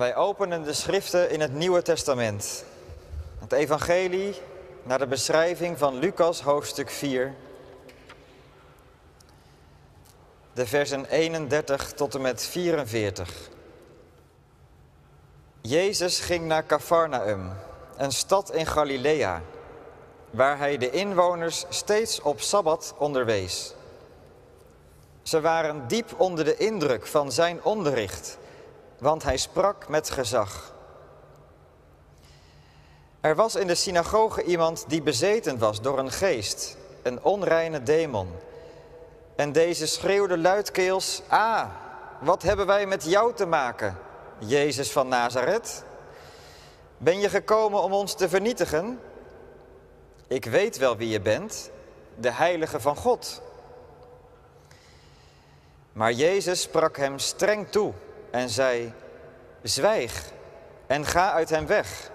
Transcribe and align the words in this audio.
Wij 0.00 0.16
openen 0.16 0.62
de 0.62 0.72
schriften 0.72 1.30
in 1.30 1.40
het 1.40 1.52
Nieuwe 1.52 1.82
Testament. 1.82 2.64
Het 3.38 3.52
Evangelie 3.52 4.34
naar 4.82 4.98
de 4.98 5.06
beschrijving 5.06 5.78
van 5.78 5.98
Lucas 5.98 6.40
hoofdstuk 6.40 6.90
4. 6.90 7.34
De 10.52 10.66
versen 10.66 11.04
31 11.04 11.92
tot 11.92 12.14
en 12.14 12.20
met 12.20 12.42
44. 12.46 13.50
Jezus 15.60 16.20
ging 16.20 16.46
naar 16.46 16.66
Cafarnaum, 16.66 17.52
een 17.96 18.12
stad 18.12 18.54
in 18.54 18.66
Galilea, 18.66 19.42
waar 20.30 20.58
hij 20.58 20.78
de 20.78 20.90
inwoners 20.90 21.64
steeds 21.68 22.20
op 22.20 22.40
Sabbat 22.40 22.94
onderwees. 22.98 23.74
Ze 25.22 25.40
waren 25.40 25.88
diep 25.88 26.20
onder 26.20 26.44
de 26.44 26.56
indruk 26.56 27.06
van 27.06 27.32
zijn 27.32 27.62
onderricht, 27.62 28.38
want 29.00 29.22
hij 29.22 29.36
sprak 29.36 29.88
met 29.88 30.10
gezag. 30.10 30.72
Er 33.20 33.34
was 33.34 33.56
in 33.56 33.66
de 33.66 33.74
synagoge 33.74 34.42
iemand 34.42 34.84
die 34.88 35.02
bezeten 35.02 35.58
was 35.58 35.80
door 35.80 35.98
een 35.98 36.10
geest, 36.10 36.76
een 37.02 37.22
onreine 37.22 37.82
demon. 37.82 38.28
En 39.36 39.52
deze 39.52 39.86
schreeuwde 39.86 40.38
luidkeels, 40.38 41.22
Ah, 41.28 41.66
wat 42.20 42.42
hebben 42.42 42.66
wij 42.66 42.86
met 42.86 43.04
jou 43.04 43.34
te 43.34 43.46
maken, 43.46 43.98
Jezus 44.38 44.92
van 44.92 45.08
Nazareth? 45.08 45.84
Ben 46.96 47.20
je 47.20 47.28
gekomen 47.28 47.82
om 47.82 47.92
ons 47.92 48.14
te 48.14 48.28
vernietigen? 48.28 49.00
Ik 50.26 50.44
weet 50.44 50.76
wel 50.76 50.96
wie 50.96 51.08
je 51.08 51.20
bent, 51.20 51.70
de 52.14 52.30
heilige 52.32 52.80
van 52.80 52.96
God. 52.96 53.42
Maar 55.92 56.12
Jezus 56.12 56.60
sprak 56.60 56.96
hem 56.96 57.18
streng 57.18 57.68
toe 57.68 57.92
en 58.30 58.48
zei, 58.48 58.92
zwijg 59.62 60.32
en 60.86 61.06
ga 61.06 61.32
uit 61.32 61.50
hem 61.50 61.66
weg. 61.66 62.10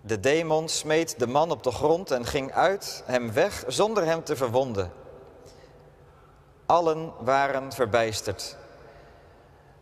De 0.00 0.20
demon 0.20 0.68
smeet 0.68 1.18
de 1.18 1.26
man 1.26 1.50
op 1.50 1.62
de 1.62 1.70
grond 1.70 2.10
en 2.10 2.26
ging 2.26 2.52
uit 2.52 3.02
hem 3.06 3.32
weg 3.32 3.64
zonder 3.66 4.04
hem 4.04 4.24
te 4.24 4.36
verwonden. 4.36 4.92
Allen 6.66 7.12
waren 7.18 7.72
verbijsterd. 7.72 8.56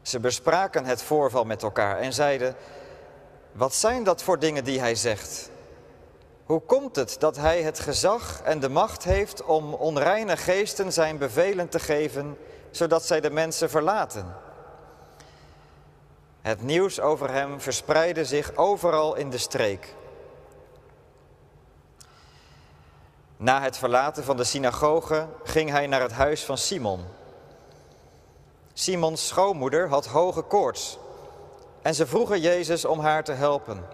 Ze 0.03 0.21
bespraken 0.21 0.85
het 0.85 1.03
voorval 1.03 1.45
met 1.45 1.63
elkaar 1.63 1.99
en 1.99 2.13
zeiden, 2.13 2.57
wat 3.53 3.75
zijn 3.75 4.05
dat 4.05 4.23
voor 4.23 4.39
dingen 4.39 4.65
die 4.65 4.81
hij 4.81 4.95
zegt? 4.95 5.51
Hoe 6.45 6.61
komt 6.61 6.97
het 6.97 7.17
dat 7.19 7.37
hij 7.37 7.63
het 7.63 7.79
gezag 7.79 8.43
en 8.43 8.61
de 8.61 8.69
macht 8.69 9.05
heeft 9.05 9.45
om 9.45 9.75
onreine 9.75 10.37
geesten 10.37 10.93
zijn 10.93 11.19
bevelen 11.19 11.69
te 11.69 11.79
geven, 11.79 12.39
zodat 12.77 13.07
zij 13.07 13.21
de 13.21 13.31
mensen 13.31 13.71
verlaten? 13.71 14.37
Het 16.41 16.63
nieuws 16.63 17.01
over 17.01 17.31
hem 17.31 17.61
verspreidde 17.61 18.25
zich 18.25 18.57
overal 18.57 19.15
in 19.15 19.31
de 19.31 19.39
streek. 19.39 19.95
Na 23.37 23.61
het 23.61 23.77
verlaten 23.79 24.25
van 24.25 24.37
de 24.37 24.45
synagoge 24.45 25.27
ging 25.43 25.71
hij 25.71 25.87
naar 25.87 26.01
het 26.01 26.13
huis 26.13 26.45
van 26.45 26.59
Simon. 26.59 27.05
Simons 28.73 29.27
schoonmoeder 29.27 29.89
had 29.89 30.07
hoge 30.07 30.43
koorts 30.43 30.99
en 31.83 31.95
ze 31.95 32.07
vroegen 32.07 32.41
Jezus 32.41 32.85
om 32.85 33.01
haar 33.01 33.25
te 33.25 33.33
helpen. 33.33 33.85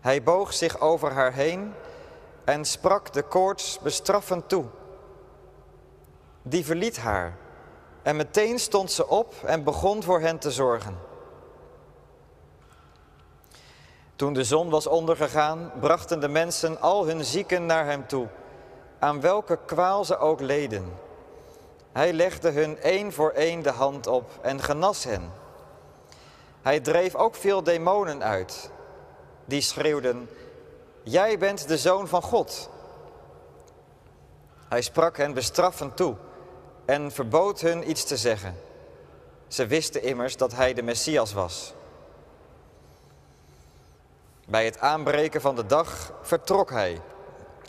Hij 0.00 0.22
boog 0.22 0.52
zich 0.52 0.80
over 0.80 1.12
haar 1.12 1.32
heen 1.32 1.74
en 2.44 2.64
sprak 2.64 3.12
de 3.12 3.22
koorts 3.22 3.78
bestraffend 3.78 4.48
toe. 4.48 4.64
Die 6.42 6.64
verliet 6.64 6.98
haar 6.98 7.36
en 8.02 8.16
meteen 8.16 8.58
stond 8.58 8.90
ze 8.90 9.08
op 9.08 9.34
en 9.44 9.64
begon 9.64 10.02
voor 10.02 10.20
hen 10.20 10.38
te 10.38 10.50
zorgen. 10.50 10.98
Toen 14.16 14.32
de 14.32 14.44
zon 14.44 14.70
was 14.70 14.86
ondergegaan, 14.86 15.72
brachten 15.80 16.20
de 16.20 16.28
mensen 16.28 16.80
al 16.80 17.06
hun 17.06 17.24
zieken 17.24 17.66
naar 17.66 17.86
hem 17.86 18.06
toe, 18.06 18.28
aan 18.98 19.20
welke 19.20 19.58
kwaal 19.66 20.04
ze 20.04 20.18
ook 20.18 20.40
leden. 20.40 20.92
Hij 21.92 22.12
legde 22.12 22.50
hun 22.50 22.78
één 22.78 23.12
voor 23.12 23.30
één 23.30 23.62
de 23.62 23.70
hand 23.70 24.06
op 24.06 24.30
en 24.42 24.60
genas 24.60 25.04
hen. 25.04 25.32
Hij 26.62 26.80
dreef 26.80 27.14
ook 27.14 27.34
veel 27.34 27.62
demonen 27.62 28.22
uit 28.22 28.70
die 29.44 29.60
schreeuwden, 29.60 30.28
Jij 31.04 31.38
bent 31.38 31.68
de 31.68 31.78
zoon 31.78 32.08
van 32.08 32.22
God. 32.22 32.70
Hij 34.68 34.82
sprak 34.82 35.16
hen 35.16 35.34
bestraffend 35.34 35.96
toe 35.96 36.16
en 36.92 37.12
verbood 37.12 37.60
hun 37.60 37.90
iets 37.90 38.04
te 38.04 38.16
zeggen. 38.16 38.56
Ze 39.48 39.66
wisten 39.66 40.02
immers 40.02 40.36
dat 40.36 40.54
hij 40.54 40.74
de 40.74 40.82
Messias 40.82 41.32
was. 41.32 41.74
Bij 44.46 44.64
het 44.64 44.78
aanbreken 44.78 45.40
van 45.40 45.56
de 45.56 45.66
dag 45.66 46.12
vertrok 46.22 46.70
hij 46.70 47.00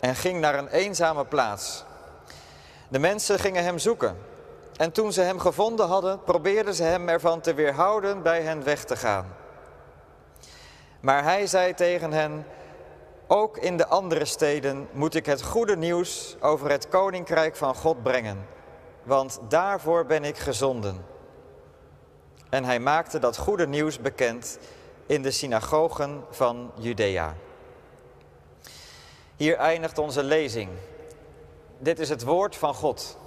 en 0.00 0.14
ging 0.14 0.40
naar 0.40 0.58
een 0.58 0.68
eenzame 0.68 1.24
plaats. 1.24 1.84
De 2.88 2.98
mensen 2.98 3.38
gingen 3.38 3.64
hem 3.64 3.78
zoeken 3.78 4.16
en 4.76 4.92
toen 4.92 5.12
ze 5.12 5.20
hem 5.20 5.38
gevonden 5.38 5.86
hadden, 5.86 6.22
probeerden 6.22 6.74
ze 6.74 6.82
hem 6.82 7.08
ervan 7.08 7.40
te 7.40 7.54
weerhouden 7.54 8.22
bij 8.22 8.42
hen 8.42 8.64
weg 8.64 8.84
te 8.84 8.96
gaan. 8.96 9.36
Maar 11.00 11.22
hij 11.22 11.46
zei 11.46 11.74
tegen 11.74 12.12
hen, 12.12 12.46
ook 13.26 13.58
in 13.58 13.76
de 13.76 13.86
andere 13.86 14.24
steden 14.24 14.88
moet 14.92 15.14
ik 15.14 15.26
het 15.26 15.42
goede 15.42 15.76
nieuws 15.76 16.36
over 16.40 16.70
het 16.70 16.88
koninkrijk 16.88 17.56
van 17.56 17.74
God 17.74 18.02
brengen, 18.02 18.53
want 19.04 19.40
daarvoor 19.48 20.06
ben 20.06 20.24
ik 20.24 20.36
gezonden. 20.38 21.04
En 22.48 22.64
hij 22.64 22.80
maakte 22.80 23.18
dat 23.18 23.36
goede 23.36 23.66
nieuws 23.66 23.98
bekend 23.98 24.58
in 25.06 25.22
de 25.22 25.30
synagogen 25.30 26.24
van 26.30 26.72
Judea. 26.78 27.34
Hier 29.36 29.56
eindigt 29.56 29.98
onze 29.98 30.22
lezing. 30.22 30.70
Dit 31.78 31.98
is 31.98 32.08
het 32.08 32.22
woord 32.22 32.56
van 32.56 32.74
God. 32.74 33.18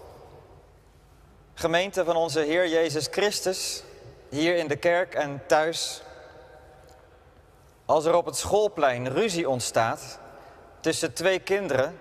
Gemeente 1.53 2.05
van 2.05 2.15
onze 2.15 2.39
Heer 2.39 2.67
Jezus 2.67 3.07
Christus, 3.11 3.83
hier 4.29 4.55
in 4.55 4.67
de 4.67 4.75
kerk 4.75 5.13
en 5.13 5.43
thuis. 5.47 6.01
Als 7.85 8.05
er 8.05 8.15
op 8.15 8.25
het 8.25 8.35
schoolplein 8.37 9.09
ruzie 9.09 9.49
ontstaat 9.49 10.19
tussen 10.79 11.13
twee 11.13 11.39
kinderen 11.39 11.99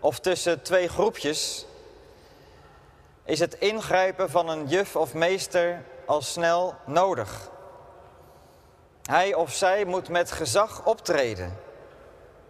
of 0.00 0.18
tussen 0.18 0.62
twee 0.62 0.88
groepjes, 0.88 1.66
is 3.24 3.38
het 3.38 3.54
ingrijpen 3.54 4.30
van 4.30 4.48
een 4.48 4.66
juf 4.66 4.96
of 4.96 5.14
meester 5.14 5.84
al 6.06 6.22
snel 6.22 6.74
nodig. 6.84 7.50
Hij 9.02 9.34
of 9.34 9.52
zij 9.52 9.84
moet 9.84 10.08
met 10.08 10.32
gezag 10.32 10.86
optreden. 10.86 11.58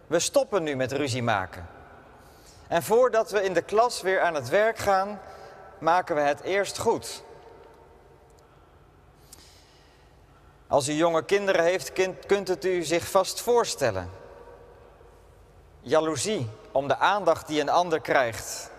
We 0.07 0.19
stoppen 0.19 0.63
nu 0.63 0.75
met 0.75 0.91
ruzie 0.91 1.23
maken. 1.23 1.67
En 2.67 2.83
voordat 2.83 3.31
we 3.31 3.43
in 3.43 3.53
de 3.53 3.61
klas 3.61 4.01
weer 4.01 4.21
aan 4.21 4.35
het 4.35 4.49
werk 4.49 4.77
gaan, 4.77 5.21
maken 5.79 6.15
we 6.15 6.21
het 6.21 6.41
eerst 6.41 6.77
goed. 6.77 7.23
Als 10.67 10.87
u 10.87 10.93
jonge 10.93 11.23
kinderen 11.23 11.63
heeft, 11.63 11.91
kunt 12.25 12.47
het 12.47 12.65
u 12.65 12.83
zich 12.83 13.09
vast 13.09 13.41
voorstellen. 13.41 14.09
Jaloezie 15.81 16.49
om 16.71 16.87
de 16.87 16.97
aandacht 16.97 17.47
die 17.47 17.61
een 17.61 17.69
ander 17.69 18.01
krijgt, 18.01 18.69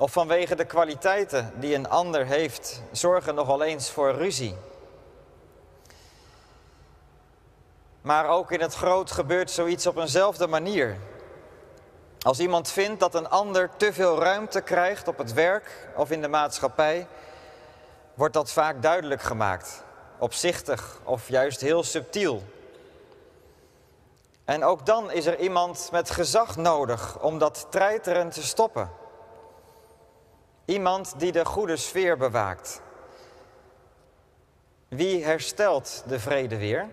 of 0.00 0.12
vanwege 0.12 0.54
de 0.54 0.64
kwaliteiten 0.64 1.52
die 1.54 1.74
een 1.74 1.88
ander 1.88 2.26
heeft, 2.26 2.82
zorgen 2.92 3.34
nogal 3.34 3.62
eens 3.62 3.90
voor 3.90 4.14
ruzie. 4.14 4.56
Maar 8.00 8.28
ook 8.28 8.52
in 8.52 8.60
het 8.60 8.74
groot 8.74 9.10
gebeurt 9.10 9.50
zoiets 9.50 9.86
op 9.86 9.96
eenzelfde 9.96 10.46
manier. 10.46 10.96
Als 12.20 12.38
iemand 12.38 12.70
vindt 12.70 13.00
dat 13.00 13.14
een 13.14 13.28
ander 13.28 13.70
te 13.76 13.92
veel 13.92 14.18
ruimte 14.18 14.60
krijgt 14.60 15.08
op 15.08 15.18
het 15.18 15.32
werk 15.32 15.88
of 15.96 16.10
in 16.10 16.20
de 16.20 16.28
maatschappij, 16.28 17.06
wordt 18.14 18.34
dat 18.34 18.52
vaak 18.52 18.82
duidelijk 18.82 19.22
gemaakt 19.22 19.82
opzichtig 20.18 21.00
of 21.04 21.28
juist 21.28 21.60
heel 21.60 21.82
subtiel. 21.82 22.42
En 24.44 24.64
ook 24.64 24.86
dan 24.86 25.10
is 25.10 25.26
er 25.26 25.38
iemand 25.38 25.88
met 25.92 26.10
gezag 26.10 26.56
nodig 26.56 27.18
om 27.22 27.38
dat 27.38 27.66
treiteren 27.70 28.30
te 28.30 28.42
stoppen. 28.42 29.00
Iemand 30.70 31.14
die 31.16 31.32
de 31.32 31.44
goede 31.44 31.76
sfeer 31.76 32.16
bewaakt. 32.16 32.80
Wie 34.88 35.24
herstelt 35.24 36.02
de 36.06 36.20
vrede 36.20 36.58
weer? 36.58 36.88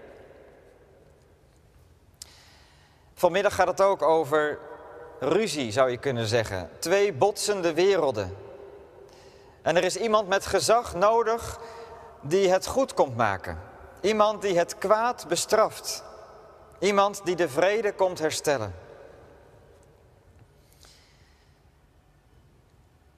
Vanmiddag 3.14 3.56
gaat 3.56 3.68
het 3.68 3.82
ook 3.82 4.02
over 4.02 4.60
ruzie, 5.20 5.72
zou 5.72 5.92
je 5.92 5.98
kunnen 5.98 6.28
zeggen. 6.28 6.70
Twee 6.80 7.14
botsende 7.14 7.74
werelden. 7.74 8.38
En 9.62 9.76
er 9.76 9.84
is 9.84 9.98
iemand 9.98 10.28
met 10.28 10.46
gezag 10.46 10.96
nodig 10.96 11.60
die 12.22 12.50
het 12.50 12.68
goed 12.68 12.94
komt 12.94 13.18
maken. 13.18 13.60
Iemand 14.02 14.42
die 14.42 14.58
het 14.58 14.78
kwaad 14.78 15.26
bestraft. 15.28 16.04
Iemand 16.80 17.22
die 17.24 17.36
de 17.36 17.50
vrede 17.50 17.94
komt 17.94 18.20
herstellen. 18.20 18.87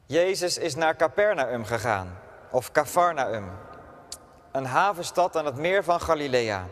Jezus 0.09 0.57
is 0.57 0.75
naar 0.75 0.95
Capernaum 0.95 1.65
gegaan, 1.65 2.19
of 2.50 2.71
Cafarnaum. 2.71 3.51
een 4.51 4.65
havenstad 4.65 5.35
aan 5.35 5.45
het 5.45 5.56
meer 5.56 5.83
van 5.83 6.01
Galilea. 6.01 6.65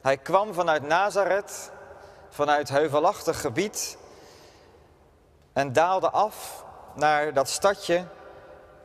Hij 0.00 0.16
kwam 0.16 0.54
vanuit 0.54 0.82
Nazareth, 0.82 1.70
vanuit 2.28 2.68
heuvelachtig 2.68 3.40
gebied 3.40 3.98
en 5.52 5.72
daalde 5.72 6.10
af 6.10 6.64
naar 6.94 7.32
dat 7.32 7.48
stadje 7.48 8.04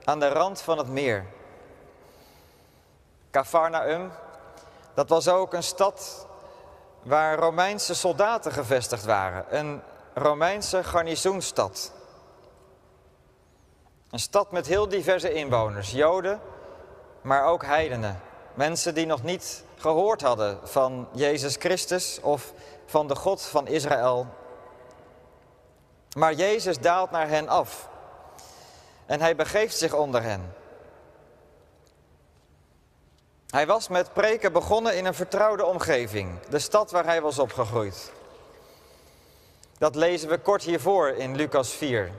aan 0.03 0.19
de 0.19 0.27
rand 0.27 0.61
van 0.61 0.77
het 0.77 0.89
meer. 0.89 1.25
Cafarnaum, 3.31 4.11
dat 4.93 5.09
was 5.09 5.27
ook 5.27 5.53
een 5.53 5.63
stad 5.63 6.27
waar 7.03 7.39
Romeinse 7.39 7.95
soldaten 7.95 8.51
gevestigd 8.51 9.05
waren. 9.05 9.57
Een 9.57 9.81
Romeinse 10.13 10.83
garnizoenstad. 10.83 11.93
Een 14.15 14.21
stad 14.21 14.51
met 14.51 14.67
heel 14.67 14.87
diverse 14.87 15.33
inwoners, 15.33 15.91
Joden, 15.91 16.39
maar 17.21 17.45
ook 17.45 17.65
heidenen. 17.65 18.21
Mensen 18.53 18.93
die 18.93 19.05
nog 19.05 19.23
niet 19.23 19.63
gehoord 19.77 20.21
hadden 20.21 20.59
van 20.63 21.07
Jezus 21.11 21.55
Christus 21.55 22.19
of 22.21 22.53
van 22.85 23.07
de 23.07 23.15
God 23.15 23.41
van 23.41 23.67
Israël. 23.67 24.27
Maar 26.17 26.33
Jezus 26.33 26.79
daalt 26.79 27.11
naar 27.11 27.27
hen 27.27 27.47
af 27.47 27.89
en 29.05 29.21
hij 29.21 29.35
begeeft 29.35 29.77
zich 29.77 29.93
onder 29.93 30.23
hen. 30.23 30.53
Hij 33.47 33.67
was 33.67 33.87
met 33.87 34.13
preken 34.13 34.53
begonnen 34.53 34.97
in 34.97 35.05
een 35.05 35.13
vertrouwde 35.13 35.65
omgeving, 35.65 36.39
de 36.49 36.59
stad 36.59 36.91
waar 36.91 37.05
hij 37.05 37.21
was 37.21 37.39
opgegroeid. 37.39 38.11
Dat 39.77 39.95
lezen 39.95 40.29
we 40.29 40.37
kort 40.37 40.63
hiervoor 40.63 41.07
in 41.07 41.35
Lucas 41.35 41.69
4. 41.73 42.11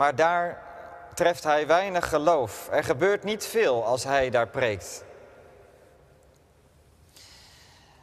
Maar 0.00 0.14
daar 0.14 0.62
treft 1.14 1.44
hij 1.44 1.66
weinig 1.66 2.08
geloof. 2.08 2.68
Er 2.70 2.84
gebeurt 2.84 3.24
niet 3.24 3.46
veel 3.46 3.84
als 3.84 4.04
hij 4.04 4.30
daar 4.30 4.48
preekt. 4.48 5.04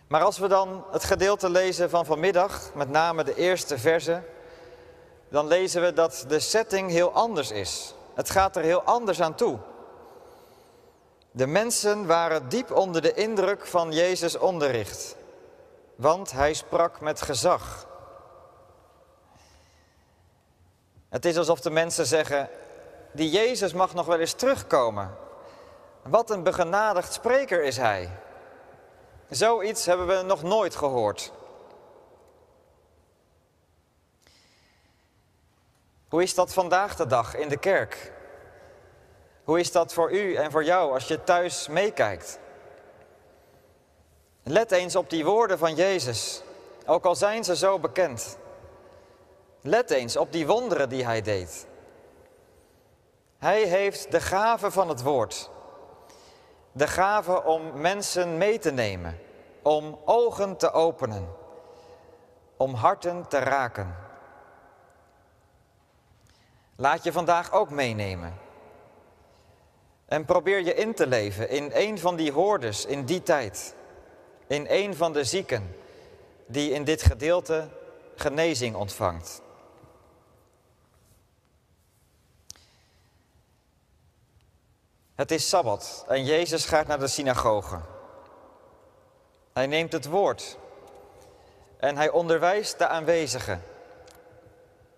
Maar 0.07 0.21
als 0.21 0.37
we 0.37 0.47
dan 0.47 0.85
het 0.91 1.03
gedeelte 1.03 1.49
lezen 1.49 1.89
van 1.89 2.05
vanmiddag, 2.05 2.71
met 2.73 2.89
name 2.89 3.23
de 3.23 3.35
eerste 3.35 3.77
verse, 3.77 4.21
dan 5.29 5.47
lezen 5.47 5.81
we 5.81 5.93
dat 5.93 6.25
de 6.27 6.39
setting 6.39 6.89
heel 6.89 7.11
anders 7.11 7.51
is. 7.51 7.93
Het 8.15 8.29
gaat 8.29 8.55
er 8.55 8.63
heel 8.63 8.81
anders 8.81 9.21
aan 9.21 9.35
toe. 9.35 9.57
De 11.31 11.47
mensen 11.47 12.05
waren 12.05 12.49
diep 12.49 12.71
onder 12.71 13.01
de 13.01 13.13
indruk 13.13 13.65
van 13.65 13.91
Jezus' 13.91 14.37
onderricht, 14.37 15.15
want 15.95 16.31
hij 16.31 16.53
sprak 16.53 17.01
met 17.01 17.21
gezag. 17.21 17.86
Het 21.17 21.25
is 21.25 21.37
alsof 21.37 21.59
de 21.59 21.69
mensen 21.69 22.05
zeggen, 22.05 22.49
die 23.11 23.29
Jezus 23.29 23.73
mag 23.73 23.93
nog 23.93 24.05
wel 24.05 24.19
eens 24.19 24.33
terugkomen. 24.33 25.17
Wat 26.01 26.29
een 26.29 26.43
begenadigd 26.43 27.13
spreker 27.13 27.63
is 27.63 27.77
hij. 27.77 28.09
Zoiets 29.29 29.85
hebben 29.85 30.07
we 30.07 30.21
nog 30.21 30.43
nooit 30.43 30.75
gehoord. 30.75 31.31
Hoe 36.09 36.23
is 36.23 36.33
dat 36.33 36.53
vandaag 36.53 36.95
de 36.95 37.05
dag 37.05 37.35
in 37.35 37.49
de 37.49 37.57
kerk? 37.57 38.11
Hoe 39.43 39.59
is 39.59 39.71
dat 39.71 39.93
voor 39.93 40.11
u 40.11 40.35
en 40.35 40.51
voor 40.51 40.63
jou 40.63 40.93
als 40.93 41.07
je 41.07 41.23
thuis 41.23 41.67
meekijkt? 41.67 42.39
Let 44.43 44.71
eens 44.71 44.95
op 44.95 45.09
die 45.09 45.25
woorden 45.25 45.57
van 45.57 45.75
Jezus, 45.75 46.41
ook 46.85 47.05
al 47.05 47.15
zijn 47.15 47.43
ze 47.43 47.55
zo 47.55 47.79
bekend. 47.79 48.37
Let 49.67 49.91
eens 49.91 50.17
op 50.17 50.31
die 50.31 50.47
wonderen 50.47 50.89
die 50.89 51.05
hij 51.05 51.21
deed. 51.21 51.67
Hij 53.37 53.63
heeft 53.63 54.11
de 54.11 54.21
gave 54.21 54.71
van 54.71 54.89
het 54.89 55.01
woord. 55.01 55.49
De 56.71 56.87
gave 56.87 57.43
om 57.43 57.81
mensen 57.81 58.37
mee 58.37 58.59
te 58.59 58.71
nemen, 58.71 59.19
om 59.61 59.99
ogen 60.05 60.57
te 60.57 60.71
openen, 60.71 61.27
om 62.57 62.73
harten 62.73 63.27
te 63.27 63.37
raken. 63.37 63.95
Laat 66.75 67.03
je 67.03 67.11
vandaag 67.11 67.51
ook 67.51 67.69
meenemen. 67.69 68.37
En 70.05 70.25
probeer 70.25 70.61
je 70.61 70.73
in 70.73 70.93
te 70.93 71.07
leven 71.07 71.49
in 71.49 71.71
een 71.73 71.99
van 71.99 72.15
die 72.15 72.31
hoorders 72.31 72.85
in 72.85 73.05
die 73.05 73.23
tijd. 73.23 73.75
In 74.47 74.65
een 74.69 74.95
van 74.95 75.13
de 75.13 75.23
zieken 75.23 75.75
die 76.45 76.71
in 76.71 76.83
dit 76.83 77.01
gedeelte 77.01 77.67
genezing 78.15 78.75
ontvangt. 78.75 79.45
Het 85.17 85.31
is 85.31 85.49
Sabbat 85.49 86.05
en 86.07 86.25
Jezus 86.25 86.65
gaat 86.65 86.87
naar 86.87 86.99
de 86.99 87.07
synagoge. 87.07 87.79
Hij 89.53 89.67
neemt 89.67 89.91
het 89.91 90.05
woord 90.05 90.57
en 91.77 91.97
hij 91.97 92.09
onderwijst 92.09 92.77
de 92.77 92.87
aanwezigen. 92.87 93.63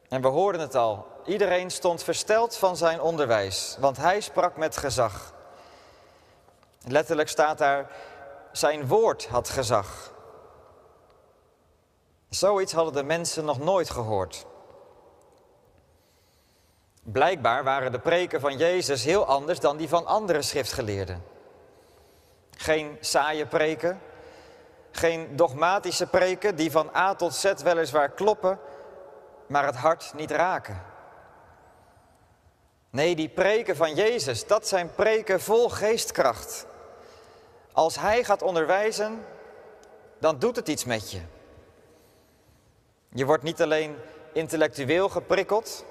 En 0.10 0.21
we 0.21 0.27
hoorden 0.27 0.62
het 0.62 0.75
al, 0.75 1.07
iedereen 1.25 1.71
stond 1.71 2.04
versteld 2.04 2.56
van 2.56 2.77
zijn 2.77 3.01
onderwijs, 3.01 3.77
want 3.80 3.98
hij 3.98 4.21
sprak 4.21 4.57
met 4.57 4.77
gezag. 4.77 5.33
Letterlijk 6.88 7.30
staat 7.30 7.57
daar, 7.57 7.92
zijn 8.51 8.88
woord 8.88 9.27
had 9.27 9.50
gezag. 9.50 10.13
Zoiets 12.30 12.74
hadden 12.74 12.94
de 12.94 13.04
mensen 13.04 13.45
nog 13.45 13.60
nooit 13.60 13.89
gehoord. 13.89 14.45
Blijkbaar 17.12 17.64
waren 17.64 17.92
de 17.92 18.00
preken 18.00 18.40
van 18.40 18.58
Jezus 18.58 19.04
heel 19.04 19.26
anders 19.26 19.60
dan 19.60 19.78
die 19.78 19.90
van 19.90 20.06
andere 20.06 20.42
schriftgeleerden. 20.42 21.24
Geen 22.58 22.98
saaie 23.00 23.46
preken, 23.46 24.02
geen 24.92 25.36
dogmatische 25.36 26.08
preken 26.08 26.56
die 26.56 26.72
van 26.72 26.90
A 26.96 27.16
tot 27.16 27.36
Z 27.36 27.54
weliswaar 27.64 28.10
kloppen, 28.10 28.60
maar 29.48 29.66
het 29.66 29.76
hart 29.76 30.14
niet 30.14 30.32
raken. 30.32 30.82
Nee, 32.90 33.16
die 33.16 33.30
preken 33.30 33.76
van 33.76 33.96
Jezus, 33.96 34.48
dat 34.48 34.68
zijn 34.68 34.96
preken 34.96 35.42
vol 35.42 35.70
geestkracht. 35.70 36.66
Als 37.72 38.00
Hij 38.00 38.24
gaat 38.24 38.42
onderwijzen, 38.42 39.26
dan 40.20 40.40
doet 40.40 40.56
het 40.56 40.68
iets 40.68 40.86
met 40.86 41.12
je. 41.12 41.22
Je 43.10 43.26
wordt 43.26 43.44
niet 43.44 43.62
alleen 43.62 43.98
intellectueel 44.34 45.10
geprikkeld, 45.10 45.86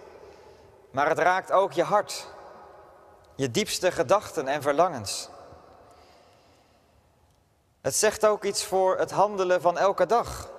maar 0.99 1.09
het 1.09 1.19
raakt 1.19 1.53
ook 1.53 1.73
je 1.73 1.83
hart, 1.83 2.27
je 3.35 3.51
diepste 3.51 3.93
gedachten 3.93 4.49
en 4.49 4.63
verlangens. 4.63 5.29
Het 7.81 7.95
zegt 7.95 8.27
ook 8.27 8.45
iets 8.45 8.65
voor 8.65 8.99
het 8.99 9.11
handelen 9.11 9.61
van 9.61 9.79
elke 9.79 10.07
dag. 10.07 10.51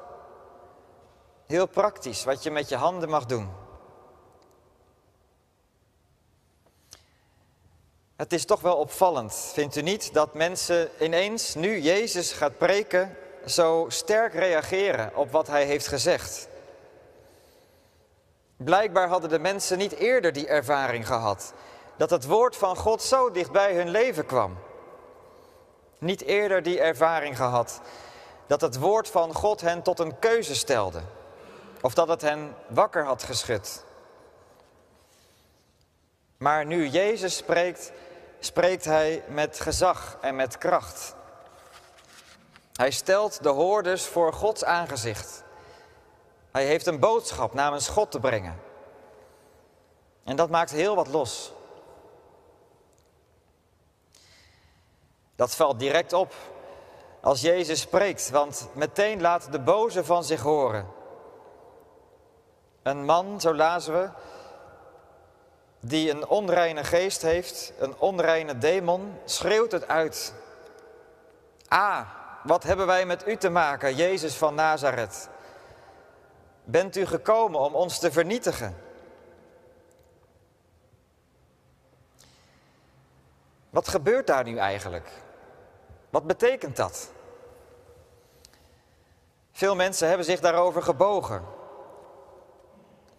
Heel 1.45 1.65
praktisch, 1.65 2.23
wat 2.23 2.43
je 2.43 2.51
met 2.51 2.69
je 2.69 2.75
handen 2.75 3.09
mag 3.09 3.25
doen. 3.25 3.49
Het 8.15 8.33
is 8.33 8.45
toch 8.45 8.61
wel 8.61 8.75
opvallend, 8.75 9.35
vindt 9.53 9.75
u 9.75 9.81
niet, 9.81 10.13
dat 10.13 10.33
mensen 10.33 10.89
ineens, 10.99 11.55
nu 11.55 11.79
Jezus 11.79 12.31
gaat 12.31 12.57
preken, 12.57 13.17
zo 13.45 13.85
sterk 13.89 14.33
reageren 14.33 15.15
op 15.15 15.31
wat 15.31 15.47
hij 15.47 15.65
heeft 15.65 15.87
gezegd. 15.87 16.47
Blijkbaar 18.63 19.07
hadden 19.07 19.29
de 19.29 19.39
mensen 19.39 19.77
niet 19.77 19.91
eerder 19.91 20.33
die 20.33 20.47
ervaring 20.47 21.07
gehad. 21.07 21.53
Dat 21.97 22.09
het 22.09 22.25
woord 22.25 22.55
van 22.55 22.75
God 22.75 23.01
zo 23.01 23.31
dicht 23.31 23.51
bij 23.51 23.75
hun 23.75 23.89
leven 23.89 24.25
kwam. 24.25 24.57
Niet 25.97 26.21
eerder 26.21 26.63
die 26.63 26.79
ervaring 26.79 27.35
gehad. 27.35 27.81
Dat 28.47 28.61
het 28.61 28.77
woord 28.77 29.09
van 29.09 29.33
God 29.33 29.61
hen 29.61 29.81
tot 29.81 29.99
een 29.99 30.19
keuze 30.19 30.55
stelde. 30.55 31.01
Of 31.81 31.93
dat 31.93 32.07
het 32.07 32.21
hen 32.21 32.55
wakker 32.67 33.05
had 33.05 33.23
geschud. 33.23 33.83
Maar 36.37 36.65
nu 36.65 36.87
Jezus 36.87 37.37
spreekt, 37.37 37.91
spreekt 38.39 38.85
hij 38.85 39.23
met 39.27 39.59
gezag 39.59 40.17
en 40.21 40.35
met 40.35 40.57
kracht. 40.57 41.15
Hij 42.73 42.91
stelt 42.91 43.43
de 43.43 43.49
hoorders 43.49 44.05
voor 44.05 44.33
Gods 44.33 44.63
aangezicht. 44.63 45.43
Hij 46.51 46.65
heeft 46.65 46.85
een 46.85 46.99
boodschap 46.99 47.53
namens 47.53 47.87
God 47.87 48.11
te 48.11 48.19
brengen. 48.19 48.59
En 50.23 50.35
dat 50.35 50.49
maakt 50.49 50.71
heel 50.71 50.95
wat 50.95 51.07
los. 51.07 51.51
Dat 55.35 55.55
valt 55.55 55.79
direct 55.79 56.13
op 56.13 56.33
als 57.21 57.41
Jezus 57.41 57.79
spreekt, 57.79 58.29
want 58.29 58.67
meteen 58.73 59.21
laat 59.21 59.51
de 59.51 59.59
boze 59.59 60.03
van 60.03 60.23
zich 60.23 60.41
horen. 60.41 60.87
Een 62.83 63.05
man, 63.05 63.41
zo 63.41 63.55
lazen 63.55 63.93
we, 63.93 64.09
die 65.79 66.11
een 66.11 66.27
onreine 66.27 66.83
geest 66.83 67.21
heeft, 67.21 67.73
een 67.79 67.95
onreine 67.97 68.57
demon, 68.57 69.17
schreeuwt 69.25 69.71
het 69.71 69.87
uit. 69.87 70.33
Ah, 71.67 72.07
wat 72.43 72.63
hebben 72.63 72.85
wij 72.85 73.05
met 73.05 73.27
u 73.27 73.37
te 73.37 73.49
maken, 73.49 73.95
Jezus 73.95 74.35
van 74.35 74.55
Nazareth? 74.55 75.29
Bent 76.71 76.95
u 76.95 77.05
gekomen 77.05 77.59
om 77.59 77.75
ons 77.75 77.99
te 77.99 78.11
vernietigen? 78.11 78.77
Wat 83.69 83.87
gebeurt 83.87 84.27
daar 84.27 84.43
nu 84.43 84.57
eigenlijk? 84.57 85.11
Wat 86.09 86.23
betekent 86.23 86.75
dat? 86.75 87.11
Veel 89.51 89.75
mensen 89.75 90.07
hebben 90.07 90.25
zich 90.25 90.39
daarover 90.39 90.81
gebogen. 90.81 91.45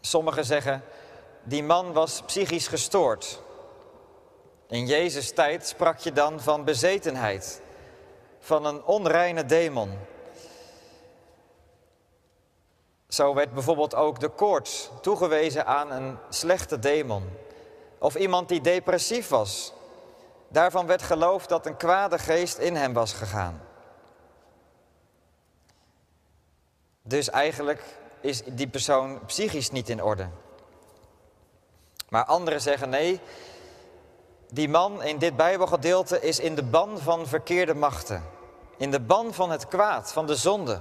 Sommigen 0.01 0.45
zeggen, 0.45 0.83
die 1.43 1.63
man 1.63 1.93
was 1.93 2.23
psychisch 2.23 2.69
gestoord. 2.69 3.43
In 4.69 4.87
Jezus' 4.87 5.33
tijd 5.33 5.67
sprak 5.67 5.99
je 5.99 6.13
dan 6.13 6.41
van 6.41 6.65
bezetenheid, 6.65 7.63
van 8.39 8.65
een 8.65 8.85
onreine 8.85 9.47
demon. 9.47 9.99
Zo 13.11 13.35
werd 13.35 13.53
bijvoorbeeld 13.53 13.95
ook 13.95 14.21
de 14.21 14.29
koorts 14.29 14.91
toegewezen 15.01 15.67
aan 15.67 15.91
een 15.91 16.19
slechte 16.29 16.79
demon. 16.79 17.31
Of 17.99 18.15
iemand 18.15 18.49
die 18.49 18.61
depressief 18.61 19.29
was. 19.29 19.73
Daarvan 20.49 20.87
werd 20.87 21.03
geloofd 21.03 21.49
dat 21.49 21.67
een 21.67 21.77
kwade 21.77 22.19
geest 22.19 22.59
in 22.59 22.77
hem 22.77 22.93
was 22.93 23.13
gegaan. 23.13 23.61
Dus 27.03 27.31
eigenlijk 27.31 27.85
is 28.21 28.43
die 28.45 28.69
persoon 28.69 29.21
psychisch 29.27 29.71
niet 29.71 29.89
in 29.89 30.03
orde. 30.03 30.29
Maar 32.09 32.25
anderen 32.25 32.61
zeggen 32.61 32.89
nee, 32.89 33.21
die 34.49 34.69
man 34.69 35.03
in 35.03 35.19
dit 35.19 35.37
Bijbelgedeelte 35.37 36.21
is 36.21 36.41
in 36.41 36.55
de 36.55 36.63
ban 36.63 36.99
van 36.99 37.27
verkeerde 37.27 37.75
machten. 37.75 38.25
In 38.77 38.91
de 38.91 39.01
ban 39.01 39.35
van 39.35 39.51
het 39.51 39.69
kwaad, 39.69 40.13
van 40.13 40.27
de 40.27 40.37
zonde. 40.37 40.81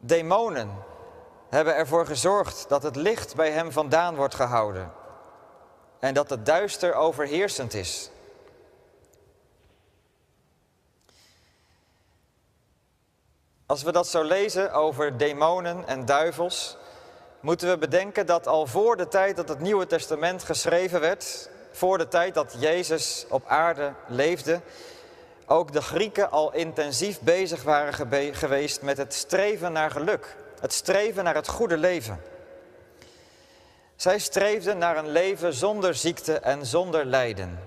Demonen 0.00 0.70
hebben 1.48 1.74
ervoor 1.74 2.06
gezorgd 2.06 2.68
dat 2.68 2.82
het 2.82 2.96
licht 2.96 3.34
bij 3.34 3.50
hem 3.50 3.72
vandaan 3.72 4.16
wordt 4.16 4.34
gehouden. 4.34 4.92
En 5.98 6.14
dat 6.14 6.30
het 6.30 6.46
duister 6.46 6.94
overheersend 6.94 7.74
is. 7.74 8.10
Als 13.66 13.82
we 13.82 13.92
dat 13.92 14.08
zo 14.08 14.22
lezen 14.22 14.72
over 14.72 15.16
demonen 15.16 15.86
en 15.86 16.04
duivels, 16.04 16.76
moeten 17.40 17.68
we 17.68 17.78
bedenken 17.78 18.26
dat 18.26 18.46
al 18.46 18.66
voor 18.66 18.96
de 18.96 19.08
tijd 19.08 19.36
dat 19.36 19.48
het 19.48 19.60
Nieuwe 19.60 19.86
Testament 19.86 20.42
geschreven 20.42 21.00
werd, 21.00 21.50
voor 21.72 21.98
de 21.98 22.08
tijd 22.08 22.34
dat 22.34 22.56
Jezus 22.58 23.26
op 23.28 23.46
aarde 23.46 23.92
leefde, 24.06 24.60
ook 25.46 25.72
de 25.72 25.82
Grieken 25.82 26.30
al 26.30 26.52
intensief 26.52 27.20
bezig 27.20 27.62
waren 27.62 27.94
geweest 28.34 28.82
met 28.82 28.96
het 28.96 29.14
streven 29.14 29.72
naar 29.72 29.90
geluk, 29.90 30.36
het 30.60 30.72
streven 30.72 31.24
naar 31.24 31.34
het 31.34 31.48
goede 31.48 31.76
leven. 31.76 32.20
Zij 33.96 34.18
streefden 34.18 34.78
naar 34.78 34.96
een 34.96 35.08
leven 35.08 35.54
zonder 35.54 35.94
ziekte 35.94 36.38
en 36.38 36.66
zonder 36.66 37.04
lijden. 37.04 37.58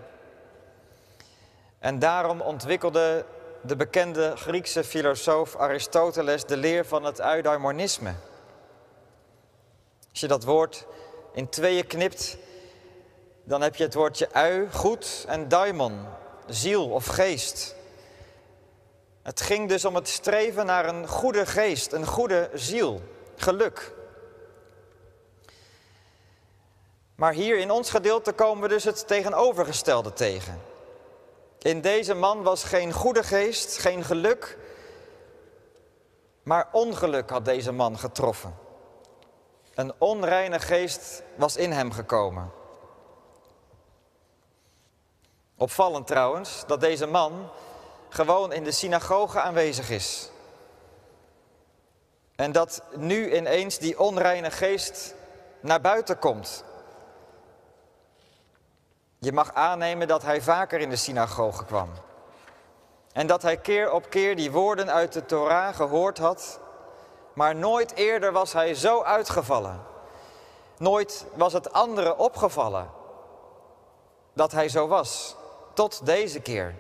En 1.79 1.99
daarom 1.99 2.41
ontwikkelde 2.41 3.25
de 3.61 3.75
bekende 3.75 4.33
Griekse 4.35 4.83
filosoof 4.83 5.55
Aristoteles 5.55 6.45
de 6.45 6.57
leer 6.57 6.85
van 6.85 7.03
het 7.03 7.19
eudaimonisme. 7.19 8.13
Als 10.09 10.19
je 10.19 10.27
dat 10.27 10.43
woord 10.43 10.85
in 11.33 11.49
tweeën 11.49 11.87
knipt, 11.87 12.37
dan 13.43 13.61
heb 13.61 13.75
je 13.75 13.83
het 13.83 13.93
woordje 13.93 14.33
ui, 14.33 14.67
goed, 14.71 15.25
en 15.27 15.47
daimon, 15.47 16.05
ziel 16.49 16.89
of 16.89 17.05
geest. 17.05 17.75
Het 19.21 19.41
ging 19.41 19.69
dus 19.69 19.85
om 19.85 19.95
het 19.95 20.07
streven 20.07 20.65
naar 20.65 20.85
een 20.85 21.07
goede 21.07 21.45
geest, 21.45 21.91
een 21.91 22.05
goede 22.05 22.49
ziel, 22.53 23.01
geluk. 23.35 23.93
Maar 27.15 27.33
hier 27.33 27.57
in 27.57 27.71
ons 27.71 27.89
gedeelte 27.89 28.31
komen 28.31 28.63
we 28.63 28.69
dus 28.69 28.83
het 28.83 29.07
tegenovergestelde 29.07 30.13
tegen. 30.13 30.61
In 31.59 31.81
deze 31.81 32.13
man 32.13 32.43
was 32.43 32.63
geen 32.63 32.93
goede 32.93 33.23
geest, 33.23 33.77
geen 33.77 34.03
geluk, 34.03 34.57
maar 36.43 36.67
ongeluk 36.71 37.29
had 37.29 37.45
deze 37.45 37.71
man 37.71 37.99
getroffen. 37.99 38.55
Een 39.75 39.93
onreine 39.97 40.59
geest 40.59 41.23
was 41.35 41.55
in 41.55 41.71
hem 41.71 41.91
gekomen. 41.91 42.51
Opvallend 45.61 46.07
trouwens 46.07 46.63
dat 46.67 46.79
deze 46.79 47.05
man 47.05 47.49
gewoon 48.09 48.51
in 48.51 48.63
de 48.63 48.71
synagoge 48.71 49.41
aanwezig 49.41 49.89
is. 49.89 50.31
En 52.35 52.51
dat 52.51 52.81
nu 52.95 53.35
ineens 53.35 53.77
die 53.77 53.99
onreine 53.99 54.51
geest 54.51 55.15
naar 55.59 55.81
buiten 55.81 56.19
komt. 56.19 56.63
Je 59.17 59.31
mag 59.31 59.53
aannemen 59.53 60.07
dat 60.07 60.21
hij 60.21 60.41
vaker 60.41 60.79
in 60.79 60.89
de 60.89 60.95
synagoge 60.95 61.65
kwam. 61.65 61.89
En 63.11 63.27
dat 63.27 63.41
hij 63.41 63.57
keer 63.57 63.91
op 63.91 64.09
keer 64.09 64.35
die 64.35 64.51
woorden 64.51 64.91
uit 64.91 65.13
de 65.13 65.25
Torah 65.25 65.75
gehoord 65.75 66.17
had. 66.17 66.59
Maar 67.33 67.55
nooit 67.55 67.95
eerder 67.95 68.31
was 68.31 68.53
hij 68.53 68.73
zo 68.73 69.03
uitgevallen. 69.03 69.81
Nooit 70.77 71.25
was 71.33 71.53
het 71.53 71.73
anderen 71.73 72.17
opgevallen 72.17 72.89
dat 74.33 74.51
hij 74.51 74.69
zo 74.69 74.87
was. 74.87 75.37
Tot 75.79 76.05
deze 76.05 76.39
keer. 76.39 76.75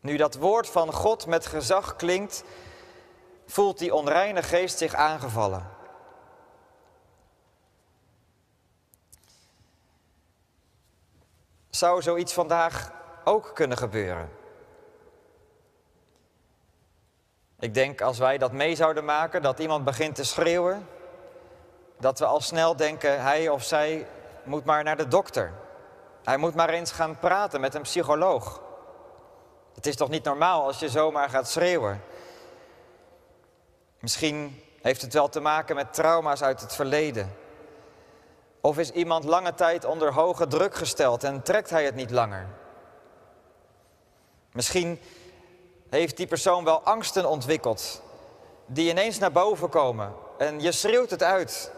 Nu 0.00 0.16
dat 0.16 0.34
woord 0.34 0.68
van 0.68 0.92
God 0.92 1.26
met 1.26 1.46
gezag 1.46 1.96
klinkt, 1.96 2.44
voelt 3.46 3.78
die 3.78 3.94
onreine 3.94 4.42
geest 4.42 4.78
zich 4.78 4.94
aangevallen. 4.94 5.68
Zou 11.70 12.02
zoiets 12.02 12.32
vandaag 12.32 12.92
ook 13.24 13.50
kunnen 13.54 13.78
gebeuren? 13.78 14.30
Ik 17.58 17.74
denk 17.74 18.00
als 18.00 18.18
wij 18.18 18.38
dat 18.38 18.52
mee 18.52 18.74
zouden 18.74 19.04
maken, 19.04 19.42
dat 19.42 19.58
iemand 19.58 19.84
begint 19.84 20.14
te 20.14 20.24
schreeuwen, 20.24 20.88
dat 21.98 22.18
we 22.18 22.24
al 22.24 22.40
snel 22.40 22.76
denken, 22.76 23.22
hij 23.22 23.48
of 23.48 23.62
zij 23.62 24.06
moet 24.44 24.64
maar 24.64 24.84
naar 24.84 24.96
de 24.96 25.08
dokter. 25.08 25.52
Hij 26.24 26.36
moet 26.36 26.54
maar 26.54 26.68
eens 26.68 26.92
gaan 26.92 27.18
praten 27.18 27.60
met 27.60 27.74
een 27.74 27.82
psycholoog. 27.82 28.60
Het 29.74 29.86
is 29.86 29.96
toch 29.96 30.08
niet 30.08 30.24
normaal 30.24 30.64
als 30.64 30.78
je 30.78 30.88
zomaar 30.88 31.28
gaat 31.28 31.48
schreeuwen? 31.48 32.02
Misschien 33.98 34.62
heeft 34.82 35.02
het 35.02 35.12
wel 35.12 35.28
te 35.28 35.40
maken 35.40 35.76
met 35.76 35.94
trauma's 35.94 36.42
uit 36.42 36.60
het 36.60 36.74
verleden. 36.74 37.36
Of 38.60 38.78
is 38.78 38.90
iemand 38.90 39.24
lange 39.24 39.54
tijd 39.54 39.84
onder 39.84 40.12
hoge 40.12 40.46
druk 40.46 40.74
gesteld 40.74 41.24
en 41.24 41.42
trekt 41.42 41.70
hij 41.70 41.84
het 41.84 41.94
niet 41.94 42.10
langer? 42.10 42.46
Misschien 44.52 45.00
heeft 45.88 46.16
die 46.16 46.26
persoon 46.26 46.64
wel 46.64 46.82
angsten 46.82 47.28
ontwikkeld 47.28 48.02
die 48.66 48.90
ineens 48.90 49.18
naar 49.18 49.32
boven 49.32 49.68
komen 49.68 50.14
en 50.38 50.60
je 50.60 50.72
schreeuwt 50.72 51.10
het 51.10 51.22
uit. 51.22 51.72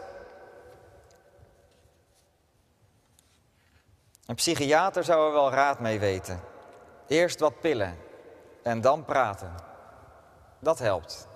Een 4.25 4.35
psychiater 4.35 5.03
zou 5.03 5.27
er 5.27 5.33
wel 5.33 5.51
raad 5.51 5.79
mee 5.79 5.99
weten. 5.99 6.41
Eerst 7.07 7.39
wat 7.39 7.59
pillen 7.59 7.97
en 8.63 8.81
dan 8.81 9.05
praten. 9.05 9.55
Dat 10.59 10.79
helpt. 10.79 11.27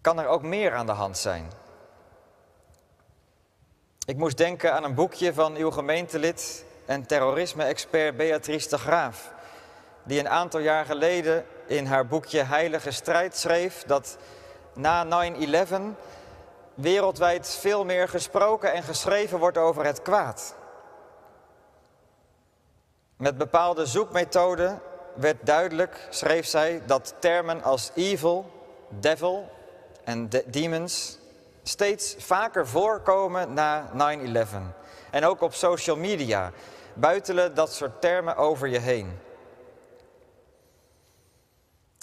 Kan 0.00 0.20
er 0.20 0.26
ook 0.26 0.42
meer 0.42 0.74
aan 0.74 0.86
de 0.86 0.92
hand 0.92 1.18
zijn? 1.18 1.50
Ik 4.06 4.16
moest 4.16 4.36
denken 4.36 4.72
aan 4.72 4.84
een 4.84 4.94
boekje 4.94 5.34
van 5.34 5.56
uw 5.56 5.70
gemeentelid 5.70 6.64
en 6.86 7.06
terrorisme-expert 7.06 8.16
Beatrice 8.16 8.68
de 8.68 8.78
Graaf, 8.78 9.32
die 10.04 10.18
een 10.18 10.28
aantal 10.28 10.60
jaar 10.60 10.84
geleden 10.84 11.44
in 11.66 11.86
haar 11.86 12.06
boekje 12.06 12.42
Heilige 12.42 12.90
Strijd 12.90 13.36
schreef 13.36 13.82
dat 13.82 14.18
na 14.74 15.30
9-11 15.32 15.40
wereldwijd 16.74 17.56
veel 17.60 17.84
meer 17.84 18.08
gesproken 18.08 18.72
en 18.72 18.82
geschreven 18.82 19.38
wordt 19.38 19.58
over 19.58 19.84
het 19.84 20.02
kwaad. 20.02 20.54
Met 23.16 23.38
bepaalde 23.38 23.86
zoekmethoden 23.86 24.80
werd 25.14 25.46
duidelijk, 25.46 26.06
schreef 26.10 26.46
zij, 26.46 26.82
dat 26.86 27.14
termen 27.18 27.62
als 27.62 27.90
evil, 27.94 28.50
devil 28.88 29.50
en 30.04 30.28
de 30.28 30.44
demons 30.46 31.18
steeds 31.62 32.14
vaker 32.18 32.68
voorkomen 32.68 33.52
na 33.52 33.90
9-11. 34.44 34.46
En 35.10 35.24
ook 35.24 35.40
op 35.40 35.54
social 35.54 35.96
media 35.96 36.52
buitelen 36.94 37.54
dat 37.54 37.72
soort 37.72 38.00
termen 38.00 38.36
over 38.36 38.68
je 38.68 38.78
heen. 38.78 39.18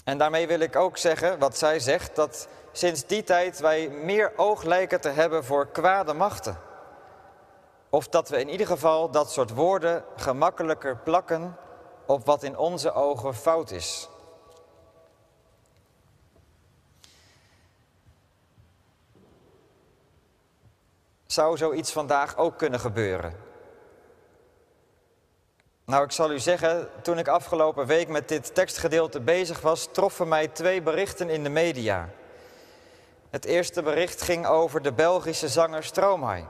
En 0.04 0.18
daarmee 0.18 0.48
wil 0.48 0.60
ik 0.60 0.76
ook 0.76 0.98
zeggen, 0.98 1.40
wat 1.40 1.58
zij 1.58 1.80
zegt, 1.80 2.16
dat 2.16 2.48
sinds 2.80 3.06
die 3.06 3.24
tijd 3.24 3.60
wij 3.60 3.90
meer 3.90 4.32
oog 4.36 4.64
lijken 4.64 5.02
te 5.02 5.10
hebben 5.10 5.44
voor 5.44 5.68
kwade 5.68 6.14
machten. 6.14 6.58
Of 7.90 8.08
dat 8.08 8.30
we 8.30 8.40
in 8.40 8.50
ieder 8.50 8.68
geval 8.68 9.12
dat 9.12 9.32
soort 9.32 9.50
woorden 9.50 10.04
gemakkelijker 10.16 10.98
plakken 10.98 11.58
op 12.06 12.26
wat 12.26 12.44
in 12.44 12.58
onze 12.58 12.94
ogen 12.94 13.34
fout 13.36 13.72
is. 13.72 14.10
Zou 21.26 21.58
zoiets 21.58 21.92
vandaag 21.92 22.38
ook 22.38 22.58
kunnen 22.58 22.80
gebeuren? 22.80 23.34
Nou, 25.86 26.04
ik 26.04 26.12
zal 26.12 26.32
u 26.32 26.40
zeggen, 26.40 26.90
toen 27.02 27.18
ik 27.18 27.28
afgelopen 27.28 27.86
week 27.86 28.08
met 28.08 28.28
dit 28.28 28.56
tekstgedeelte 28.56 29.20
bezig 29.20 29.62
was, 29.62 29.88
troffen 29.92 30.28
mij 30.28 30.48
twee 30.48 30.82
berichten 30.82 31.30
in 31.30 31.44
de 31.44 31.50
media. 31.50 32.10
Het 33.30 33.46
eerste 33.46 33.82
bericht 33.82 34.22
ging 34.22 34.48
over 34.48 34.82
de 34.82 34.94
Belgische 34.94 35.48
zanger 35.48 35.84
Stromae. 35.84 36.46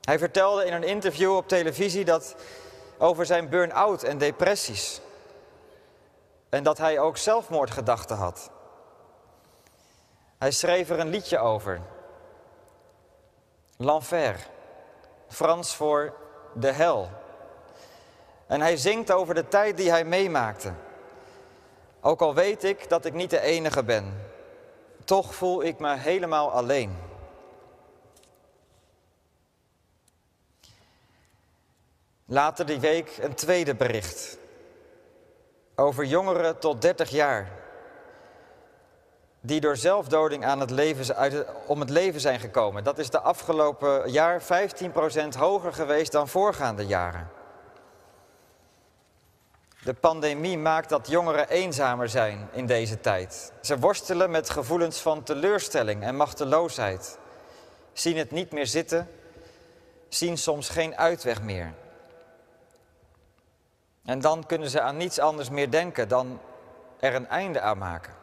Hij 0.00 0.18
vertelde 0.18 0.64
in 0.64 0.72
een 0.72 0.82
interview 0.82 1.36
op 1.36 1.48
televisie 1.48 2.04
dat 2.04 2.34
over 2.98 3.26
zijn 3.26 3.48
burn-out 3.48 4.02
en 4.02 4.18
depressies. 4.18 5.00
En 6.48 6.62
dat 6.62 6.78
hij 6.78 6.98
ook 6.98 7.16
zelfmoordgedachten 7.16 8.16
had. 8.16 8.50
Hij 10.38 10.50
schreef 10.50 10.90
er 10.90 10.98
een 10.98 11.08
liedje 11.08 11.38
over. 11.38 11.80
L'enfer, 13.76 14.46
Frans 15.28 15.74
voor 15.76 16.14
de 16.52 16.72
hel. 16.72 17.08
En 18.46 18.60
hij 18.60 18.76
zingt 18.76 19.10
over 19.10 19.34
de 19.34 19.48
tijd 19.48 19.76
die 19.76 19.90
hij 19.90 20.04
meemaakte. 20.04 20.72
Ook 22.00 22.20
al 22.20 22.34
weet 22.34 22.64
ik 22.64 22.88
dat 22.88 23.04
ik 23.04 23.12
niet 23.12 23.30
de 23.30 23.40
enige 23.40 23.84
ben, 23.84 24.27
toch 25.08 25.34
voel 25.34 25.64
ik 25.64 25.78
me 25.78 25.96
helemaal 25.96 26.50
alleen. 26.50 26.96
Later 32.24 32.66
die 32.66 32.80
week 32.80 33.16
een 33.20 33.34
tweede 33.34 33.74
bericht 33.74 34.38
over 35.74 36.04
jongeren 36.04 36.58
tot 36.58 36.82
30 36.82 37.10
jaar 37.10 37.50
die 39.40 39.60
door 39.60 39.76
zelfdoding 39.76 40.44
aan 40.44 40.60
het 40.60 40.70
leven, 40.70 41.16
uit, 41.16 41.46
om 41.66 41.80
het 41.80 41.90
leven 41.90 42.20
zijn 42.20 42.40
gekomen. 42.40 42.84
Dat 42.84 42.98
is 42.98 43.10
de 43.10 43.20
afgelopen 43.20 44.10
jaar 44.10 44.42
15% 44.42 44.44
hoger 45.38 45.72
geweest 45.72 46.12
dan 46.12 46.28
voorgaande 46.28 46.86
jaren. 46.86 47.37
De 49.82 49.94
pandemie 49.94 50.58
maakt 50.58 50.88
dat 50.88 51.08
jongeren 51.08 51.48
eenzamer 51.48 52.08
zijn 52.08 52.48
in 52.52 52.66
deze 52.66 53.00
tijd. 53.00 53.52
Ze 53.60 53.78
worstelen 53.78 54.30
met 54.30 54.50
gevoelens 54.50 55.00
van 55.00 55.22
teleurstelling 55.22 56.02
en 56.02 56.16
machteloosheid. 56.16 57.18
Zien 57.92 58.16
het 58.16 58.30
niet 58.30 58.52
meer 58.52 58.66
zitten, 58.66 59.10
zien 60.08 60.38
soms 60.38 60.68
geen 60.68 60.96
uitweg 60.96 61.42
meer. 61.42 61.74
En 64.04 64.20
dan 64.20 64.46
kunnen 64.46 64.70
ze 64.70 64.80
aan 64.80 64.96
niets 64.96 65.18
anders 65.18 65.50
meer 65.50 65.70
denken 65.70 66.08
dan 66.08 66.40
er 67.00 67.14
een 67.14 67.28
einde 67.28 67.60
aan 67.60 67.78
maken. 67.78 68.14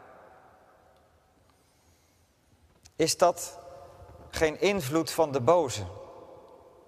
Is 2.96 3.18
dat 3.18 3.60
geen 4.30 4.62
invloed 4.62 5.12
van 5.12 5.32
de 5.32 5.42
boze? 5.42 5.84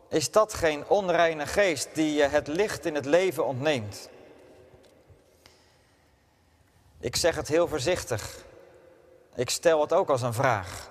Is 0.10 0.32
dat 0.32 0.54
geen 0.54 0.88
onreine 0.88 1.48
geest 1.48 1.90
die 1.94 2.14
je 2.14 2.24
het 2.24 2.48
licht 2.48 2.86
in 2.86 2.96
het 2.96 3.06
leven 3.06 3.46
ontneemt? 3.46 4.10
Ik 7.00 7.16
zeg 7.16 7.36
het 7.36 7.48
heel 7.48 7.68
voorzichtig. 7.68 8.46
Ik 9.36 9.50
stel 9.50 9.82
het 9.82 9.94
ook 9.94 10.10
als 10.10 10.22
een 10.22 10.34
vraag. 10.34 10.90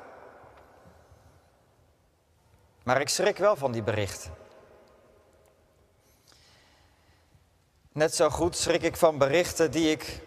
Maar 2.82 3.00
ik 3.00 3.08
schrik 3.08 3.38
wel 3.38 3.56
van 3.56 3.72
die 3.72 3.82
berichten. 3.82 4.34
Net 7.92 8.14
zo 8.14 8.30
goed 8.30 8.56
schrik 8.56 8.82
ik 8.82 8.96
van 8.96 9.18
berichten 9.18 9.70
die 9.70 9.90
ik 9.90 10.20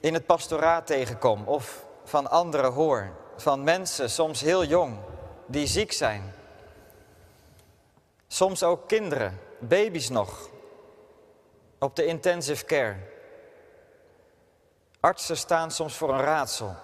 in 0.00 0.14
het 0.14 0.26
pastoraat 0.26 0.86
tegenkom 0.86 1.44
of 1.48 1.84
van 2.04 2.30
anderen 2.30 2.72
hoor. 2.72 3.10
Van 3.36 3.64
mensen, 3.64 4.10
soms 4.10 4.40
heel 4.40 4.64
jong, 4.64 4.98
die 5.46 5.66
ziek 5.66 5.92
zijn. 5.92 6.34
Soms 8.26 8.62
ook 8.62 8.88
kinderen, 8.88 9.40
baby's 9.58 10.08
nog, 10.08 10.48
op 11.78 11.96
de 11.96 12.04
intensive 12.04 12.64
care. 12.64 12.96
Artsen 15.04 15.36
staan 15.36 15.70
soms 15.70 15.96
voor 15.96 16.12
een 16.12 16.20
raadsel. 16.20 16.74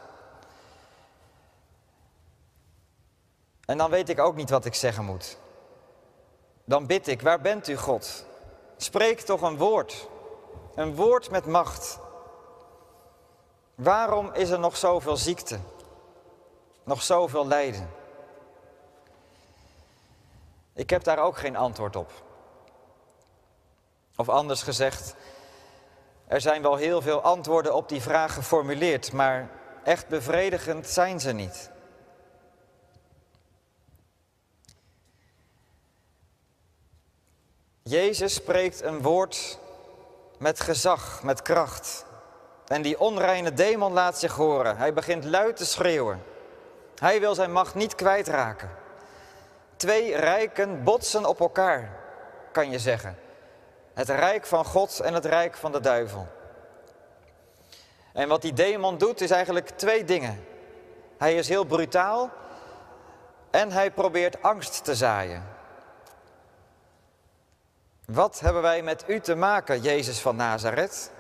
En 3.65 3.79
dan 3.79 3.91
weet 3.91 4.09
ik 4.09 4.19
ook 4.19 4.37
niet 4.37 4.51
wat 4.51 4.65
ik 4.65 4.75
zeggen 4.75 5.05
moet. 5.05 5.39
Dan 6.65 6.87
bid 6.87 7.07
ik, 7.07 7.23
waar 7.23 7.41
bent 7.41 7.69
u 7.69 7.77
God? 7.77 8.25
Spreek 8.77 9.21
toch 9.21 9.43
een 9.43 9.57
woord. 9.57 10.09
Een 10.75 10.95
woord 10.95 11.31
met 11.31 11.47
macht. 11.47 11.99
Waarom 13.75 14.33
is 14.33 14.51
er 14.51 14.59
nog 14.59 14.77
zoveel 14.77 15.17
ziekte? 15.17 15.59
Nog 16.85 17.03
zoveel 17.03 17.47
lijden? 17.47 17.91
Ik 20.73 20.91
heb 20.91 21.05
daar 21.05 21.19
ook 21.19 21.39
geen 21.39 21.57
antwoord 21.57 21.97
op. 21.97 22.13
Of 24.17 24.29
anders 24.29 24.63
gezegd, 24.63 25.15
er 26.31 26.41
zijn 26.41 26.63
wel 26.63 26.77
heel 26.77 27.03
veel 27.03 27.21
antwoorden 27.21 27.75
op 27.75 27.89
die 27.89 28.01
vraag 28.01 28.35
geformuleerd, 28.35 29.13
maar 29.13 29.49
echt 29.85 30.09
bevredigend 30.09 30.87
zijn 30.87 31.21
ze 31.21 31.33
niet. 31.33 31.71
Jezus 37.83 38.35
spreekt 38.35 38.83
een 38.83 39.03
woord 39.03 39.59
met 40.39 40.61
gezag, 40.61 41.23
met 41.23 41.43
kracht. 41.43 42.05
En 42.67 42.83
die 42.83 43.01
onreine 43.01 43.53
demon 43.53 43.93
laat 43.93 44.19
zich 44.19 44.35
horen. 44.35 44.77
Hij 44.77 44.93
begint 44.93 45.25
luid 45.25 45.57
te 45.57 45.67
schreeuwen. 45.67 46.23
Hij 46.99 47.21
wil 47.21 47.35
zijn 47.35 47.53
macht 47.53 47.75
niet 47.75 47.95
kwijtraken. 47.95 48.71
Twee 49.77 50.17
rijken 50.17 50.85
botsen 50.85 51.27
op 51.27 51.41
elkaar, 51.41 51.99
kan 52.53 52.71
je 52.71 52.79
zeggen. 52.79 53.17
Het 53.95 54.09
rijk 54.09 54.47
van 54.47 54.65
God 54.65 55.01
en 55.01 55.15
het 55.15 55.25
rijk 55.25 55.57
van 55.57 55.73
de 55.73 55.81
duivel. 55.81 56.27
En 58.13 58.29
wat 58.29 58.43
die 58.43 58.53
demon 58.53 58.99
doet 58.99 59.21
is 59.21 59.31
eigenlijk 59.31 59.69
twee 59.69 60.05
dingen. 60.05 60.45
Hij 61.19 61.35
is 61.35 61.49
heel 61.49 61.65
brutaal 61.65 62.31
en 63.51 63.71
hij 63.71 63.91
probeert 63.91 64.43
angst 64.43 64.85
te 64.85 64.95
zaaien. 64.95 65.45
Wat 68.05 68.41
hebben 68.41 68.63
wij 68.63 68.83
met 68.83 69.05
u 69.07 69.21
te 69.21 69.35
maken, 69.35 69.81
Jezus 69.81 70.21
van 70.21 70.37
Nazareth? 70.37 71.11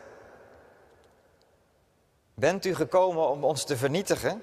Bent 2.34 2.64
u 2.64 2.74
gekomen 2.74 3.28
om 3.28 3.44
ons 3.44 3.64
te 3.64 3.76
vernietigen? 3.76 4.42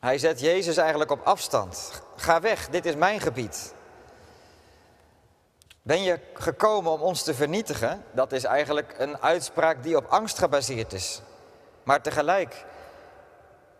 Hij 0.00 0.18
zet 0.18 0.40
Jezus 0.40 0.76
eigenlijk 0.76 1.10
op 1.10 1.20
afstand. 1.22 2.02
Ga 2.16 2.40
weg, 2.40 2.68
dit 2.68 2.86
is 2.86 2.94
mijn 2.94 3.20
gebied. 3.20 3.74
Ben 5.86 6.02
je 6.02 6.20
gekomen 6.34 6.92
om 6.92 7.00
ons 7.00 7.22
te 7.22 7.34
vernietigen? 7.34 8.04
Dat 8.12 8.32
is 8.32 8.44
eigenlijk 8.44 8.94
een 8.98 9.22
uitspraak 9.22 9.82
die 9.82 9.96
op 9.96 10.06
angst 10.08 10.38
gebaseerd 10.38 10.92
is. 10.92 11.20
Maar 11.82 12.02
tegelijk 12.02 12.64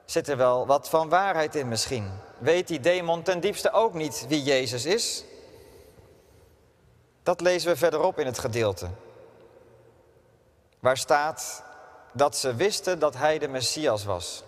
zit 0.05 0.29
er 0.29 0.37
wel 0.37 0.67
wat 0.67 0.89
van 0.89 1.09
waarheid 1.09 1.55
in 1.55 1.69
misschien. 1.69 2.11
Weet 2.39 2.69
die 2.69 2.81
demon 2.81 3.23
ten 3.23 3.41
diepste 3.41 3.71
ook 3.71 3.95
niet 3.95 4.25
wie 4.29 4.43
Jezus 4.43 4.85
is? 4.85 5.25
Dat 7.23 7.41
lezen 7.41 7.71
we 7.71 7.77
verderop 7.77 8.19
in 8.19 8.27
het 8.27 8.39
gedeelte. 8.39 8.89
Waar 10.79 10.97
staat 10.97 11.63
dat 12.13 12.37
ze 12.37 12.55
wisten 12.55 12.99
dat 12.99 13.17
hij 13.17 13.39
de 13.39 13.49
Messias 13.49 14.05
was. 14.05 14.45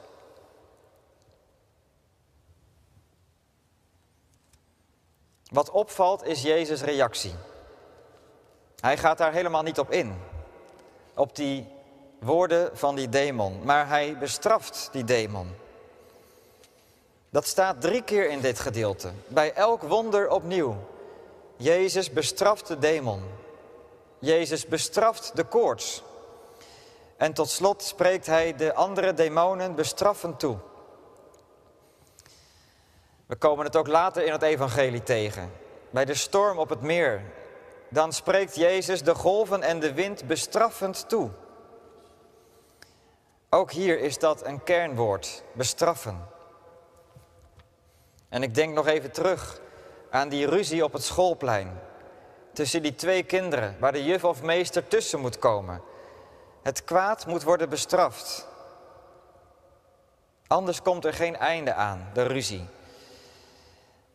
Wat 5.51 5.71
opvalt 5.71 6.25
is 6.25 6.43
Jezus' 6.43 6.83
reactie. 6.83 7.35
Hij 8.81 8.97
gaat 8.97 9.19
daar 9.19 9.33
helemaal 9.33 9.63
niet 9.63 9.79
op 9.79 9.91
in. 9.91 10.15
Op 11.15 11.37
die 11.37 11.67
woorden 12.19 12.71
van 12.77 12.95
die 12.95 13.09
demon. 13.09 13.61
Maar 13.65 13.89
hij 13.89 14.19
bestraft 14.19 14.89
die 14.93 15.05
demon. 15.05 15.55
Dat 17.31 17.47
staat 17.47 17.81
drie 17.81 18.03
keer 18.03 18.31
in 18.31 18.41
dit 18.41 18.61
gedeelte. 18.61 19.11
Bij 19.27 19.53
elk 19.53 19.83
wonder 19.83 20.31
opnieuw. 20.31 20.77
Jezus 21.57 22.13
bestraft 22.13 22.67
de 22.67 22.79
demon. 22.79 23.23
Jezus 24.19 24.67
bestraft 24.67 25.37
de 25.37 25.45
koorts. 25.45 26.03
En 27.17 27.33
tot 27.33 27.49
slot 27.49 27.83
spreekt 27.83 28.27
hij 28.27 28.57
de 28.57 28.75
andere 28.75 29.15
demonen 29.15 29.75
bestraffend 29.75 30.39
toe. 30.39 30.57
We 33.27 33.37
komen 33.37 33.65
het 33.65 33.77
ook 33.77 33.87
later 33.87 34.25
in 34.25 34.33
het 34.33 34.43
evangelie 34.43 35.03
tegen. 35.03 35.53
Bij 35.91 36.05
de 36.05 36.15
storm 36.15 36.59
op 36.59 36.69
het 36.69 36.81
meer. 36.81 37.23
Dan 37.89 38.13
spreekt 38.13 38.57
Jezus 38.57 39.03
de 39.03 39.15
golven 39.15 39.63
en 39.63 39.81
de 39.81 39.93
wind 39.93 40.27
bestraffend 40.27 41.09
toe. 41.09 41.31
Ook 43.51 43.73
hier 43.73 44.01
is 44.01 44.19
dat 44.19 44.47
een 44.47 44.63
kernwoord, 44.63 45.43
bestraffen. 45.53 46.27
En 48.29 48.43
ik 48.43 48.55
denk 48.55 48.75
nog 48.75 48.87
even 48.87 49.11
terug 49.11 49.61
aan 50.11 50.29
die 50.29 50.47
ruzie 50.47 50.85
op 50.85 50.93
het 50.93 51.05
schoolplein. 51.05 51.81
Tussen 52.53 52.83
die 52.83 52.95
twee 52.95 53.23
kinderen, 53.23 53.77
waar 53.79 53.93
de 53.93 54.05
juf 54.05 54.25
of 54.25 54.43
meester 54.43 54.89
tussen 54.89 55.21
moet 55.21 55.39
komen. 55.39 55.83
Het 56.63 56.85
kwaad 56.85 57.27
moet 57.27 57.43
worden 57.43 57.69
bestraft. 57.69 58.47
Anders 60.47 60.83
komt 60.83 61.05
er 61.05 61.15
geen 61.15 61.37
einde 61.37 61.75
aan, 61.75 62.11
de 62.13 62.23
ruzie. 62.23 62.67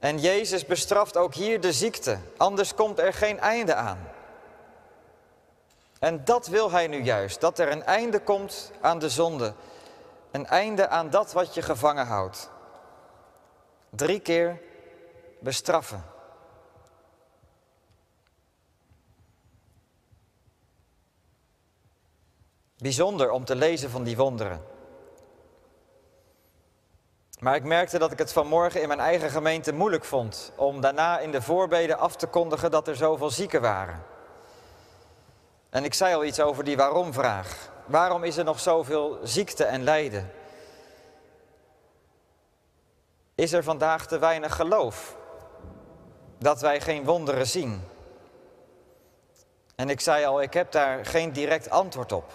En 0.03 0.19
Jezus 0.19 0.65
bestraft 0.65 1.17
ook 1.17 1.33
hier 1.33 1.61
de 1.61 1.73
ziekte, 1.73 2.17
anders 2.37 2.73
komt 2.73 2.99
er 2.99 3.13
geen 3.13 3.39
einde 3.39 3.75
aan. 3.75 4.09
En 5.99 6.25
dat 6.25 6.47
wil 6.47 6.71
hij 6.71 6.87
nu 6.87 7.03
juist, 7.03 7.41
dat 7.41 7.59
er 7.59 7.71
een 7.71 7.83
einde 7.83 8.19
komt 8.19 8.71
aan 8.81 8.99
de 8.99 9.09
zonde. 9.09 9.53
Een 10.31 10.45
einde 10.45 10.87
aan 10.87 11.09
dat 11.09 11.31
wat 11.31 11.53
je 11.53 11.61
gevangen 11.61 12.05
houdt. 12.05 12.49
Drie 13.89 14.19
keer 14.19 14.61
bestraffen. 15.39 16.03
Bijzonder 22.77 23.31
om 23.31 23.45
te 23.45 23.55
lezen 23.55 23.89
van 23.89 24.03
die 24.03 24.17
wonderen. 24.17 24.72
Maar 27.43 27.55
ik 27.55 27.63
merkte 27.63 27.97
dat 27.99 28.11
ik 28.11 28.17
het 28.17 28.33
vanmorgen 28.33 28.81
in 28.81 28.87
mijn 28.87 28.99
eigen 28.99 29.29
gemeente 29.29 29.73
moeilijk 29.73 30.03
vond 30.03 30.51
om 30.55 30.81
daarna 30.81 31.19
in 31.19 31.31
de 31.31 31.41
voorbeden 31.41 31.97
af 31.97 32.15
te 32.15 32.27
kondigen 32.27 32.71
dat 32.71 32.87
er 32.87 32.95
zoveel 32.95 33.29
zieken 33.29 33.61
waren. 33.61 34.03
En 35.69 35.83
ik 35.83 35.93
zei 35.93 36.15
al 36.15 36.25
iets 36.25 36.39
over 36.39 36.63
die 36.63 36.77
waarom-vraag. 36.77 37.69
Waarom 37.85 38.23
is 38.23 38.37
er 38.37 38.43
nog 38.43 38.59
zoveel 38.59 39.19
ziekte 39.23 39.63
en 39.63 39.83
lijden? 39.83 40.31
Is 43.35 43.53
er 43.53 43.63
vandaag 43.63 44.07
te 44.07 44.19
weinig 44.19 44.55
geloof 44.55 45.15
dat 46.39 46.61
wij 46.61 46.81
geen 46.81 47.05
wonderen 47.05 47.47
zien? 47.47 47.87
En 49.75 49.89
ik 49.89 50.01
zei 50.01 50.25
al, 50.25 50.41
ik 50.41 50.53
heb 50.53 50.71
daar 50.71 51.05
geen 51.05 51.31
direct 51.31 51.69
antwoord 51.69 52.11
op. 52.11 52.31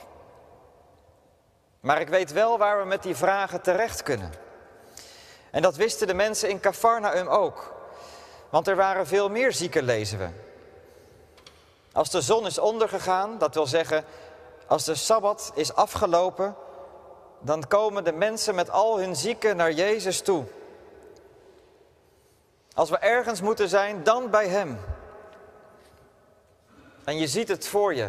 Maar 1.80 2.00
ik 2.00 2.08
weet 2.08 2.32
wel 2.32 2.58
waar 2.58 2.78
we 2.78 2.84
met 2.84 3.02
die 3.02 3.16
vragen 3.16 3.60
terecht 3.60 4.02
kunnen. 4.02 4.46
En 5.50 5.62
dat 5.62 5.76
wisten 5.76 6.06
de 6.06 6.14
mensen 6.14 6.48
in 6.48 6.60
Cafarnaum 6.60 7.28
ook. 7.28 7.74
Want 8.50 8.68
er 8.68 8.76
waren 8.76 9.06
veel 9.06 9.28
meer 9.28 9.52
zieken, 9.52 9.82
lezen 9.82 10.18
we. 10.18 10.28
Als 11.92 12.10
de 12.10 12.20
zon 12.20 12.46
is 12.46 12.58
ondergegaan, 12.58 13.38
dat 13.38 13.54
wil 13.54 13.66
zeggen, 13.66 14.04
als 14.66 14.84
de 14.84 14.94
Sabbat 14.94 15.52
is 15.54 15.74
afgelopen, 15.74 16.56
dan 17.40 17.66
komen 17.66 18.04
de 18.04 18.12
mensen 18.12 18.54
met 18.54 18.70
al 18.70 18.98
hun 18.98 19.16
zieken 19.16 19.56
naar 19.56 19.72
Jezus 19.72 20.20
toe. 20.20 20.44
Als 22.74 22.90
we 22.90 22.98
ergens 22.98 23.40
moeten 23.40 23.68
zijn, 23.68 24.02
dan 24.02 24.30
bij 24.30 24.48
Hem. 24.48 24.80
En 27.04 27.18
je 27.18 27.26
ziet 27.26 27.48
het 27.48 27.68
voor 27.68 27.94
je. 27.94 28.08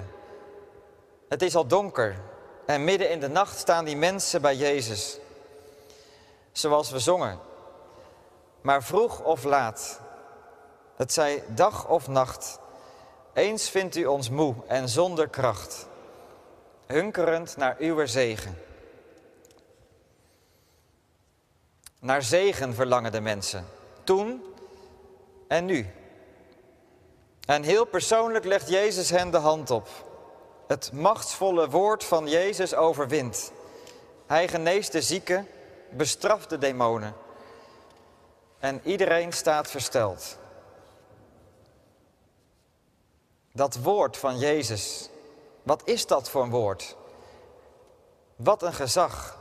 Het 1.29 1.41
is 1.41 1.55
al 1.55 1.67
donker 1.67 2.15
en 2.65 2.83
midden 2.83 3.09
in 3.09 3.19
de 3.19 3.29
nacht 3.29 3.57
staan 3.57 3.85
die 3.85 3.97
mensen 3.97 4.41
bij 4.41 4.55
Jezus. 4.55 5.19
Zoals 6.59 6.91
we 6.91 6.99
zongen. 6.99 7.39
Maar 8.61 8.83
vroeg 8.83 9.23
of 9.23 9.43
laat, 9.43 9.99
het 10.95 11.13
zij 11.13 11.43
dag 11.47 11.87
of 11.87 12.07
nacht, 12.07 12.59
eens 13.33 13.69
vindt 13.69 13.95
u 13.95 14.05
ons 14.05 14.29
moe 14.29 14.55
en 14.67 14.89
zonder 14.89 15.27
kracht, 15.27 15.87
hunkerend 16.85 17.57
naar 17.57 17.75
uw 17.77 18.05
zegen. 18.05 18.57
Naar 21.99 22.23
zegen 22.23 22.73
verlangen 22.73 23.11
de 23.11 23.21
mensen, 23.21 23.65
toen 24.03 24.43
en 25.47 25.65
nu. 25.65 25.87
En 27.45 27.63
heel 27.63 27.85
persoonlijk 27.85 28.45
legt 28.45 28.69
Jezus 28.69 29.09
hen 29.09 29.31
de 29.31 29.37
hand 29.37 29.71
op. 29.71 29.87
Het 30.67 30.91
machtsvolle 30.93 31.69
woord 31.69 32.03
van 32.03 32.27
Jezus 32.27 32.73
overwint. 32.75 33.51
Hij 34.27 34.47
geneest 34.47 34.91
de 34.91 35.01
zieken, 35.01 35.47
bestraft 35.91 36.49
de 36.49 36.57
demonen. 36.57 37.15
En 38.59 38.81
iedereen 38.83 39.33
staat 39.33 39.69
versteld. 39.69 40.37
Dat 43.51 43.75
woord 43.75 44.17
van 44.17 44.37
Jezus, 44.37 45.09
wat 45.63 45.81
is 45.85 46.07
dat 46.07 46.29
voor 46.29 46.43
een 46.43 46.49
woord? 46.49 46.95
Wat 48.35 48.63
een 48.63 48.73
gezag. 48.73 49.37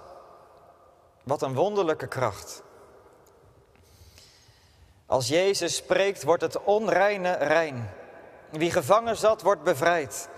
Wat 1.23 1.43
een 1.43 1.55
wonderlijke 1.55 2.07
kracht. 2.07 2.63
Als 5.07 5.29
Jezus 5.29 5.77
spreekt, 5.77 6.23
wordt 6.23 6.43
het 6.43 6.63
onreine 6.63 7.33
rein. 7.33 7.91
Wie 8.51 8.71
gevangen 8.71 9.17
zat, 9.17 9.43
wordt 9.43 9.63
bevrijd. 9.63 10.29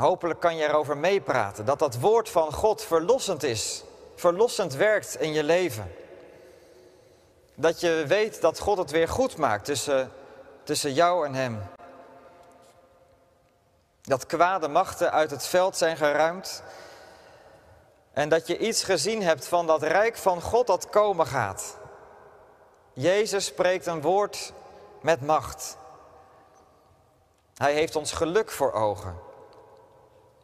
Hopelijk 0.00 0.40
kan 0.40 0.56
je 0.56 0.68
erover 0.68 0.96
meepraten 0.96 1.64
dat 1.64 1.78
dat 1.78 1.98
woord 1.98 2.28
van 2.28 2.52
God 2.52 2.82
verlossend 2.82 3.42
is, 3.42 3.84
verlossend 4.14 4.74
werkt 4.74 5.20
in 5.20 5.32
je 5.32 5.44
leven. 5.44 5.94
Dat 7.54 7.80
je 7.80 8.04
weet 8.06 8.40
dat 8.40 8.58
God 8.58 8.78
het 8.78 8.90
weer 8.90 9.08
goed 9.08 9.36
maakt 9.36 9.64
tussen, 9.64 10.12
tussen 10.62 10.92
jou 10.92 11.26
en 11.26 11.34
Hem. 11.34 11.62
Dat 14.02 14.26
kwade 14.26 14.68
machten 14.68 15.12
uit 15.12 15.30
het 15.30 15.46
veld 15.46 15.76
zijn 15.76 15.96
geruimd. 15.96 16.62
En 18.12 18.28
dat 18.28 18.46
je 18.46 18.58
iets 18.58 18.82
gezien 18.82 19.22
hebt 19.22 19.46
van 19.46 19.66
dat 19.66 19.82
rijk 19.82 20.16
van 20.16 20.42
God 20.42 20.66
dat 20.66 20.88
komen 20.88 21.26
gaat. 21.26 21.76
Jezus 22.92 23.44
spreekt 23.44 23.86
een 23.86 24.00
woord 24.00 24.52
met 25.00 25.20
macht. 25.20 25.76
Hij 27.54 27.72
heeft 27.72 27.96
ons 27.96 28.12
geluk 28.12 28.50
voor 28.50 28.72
ogen 28.72 29.28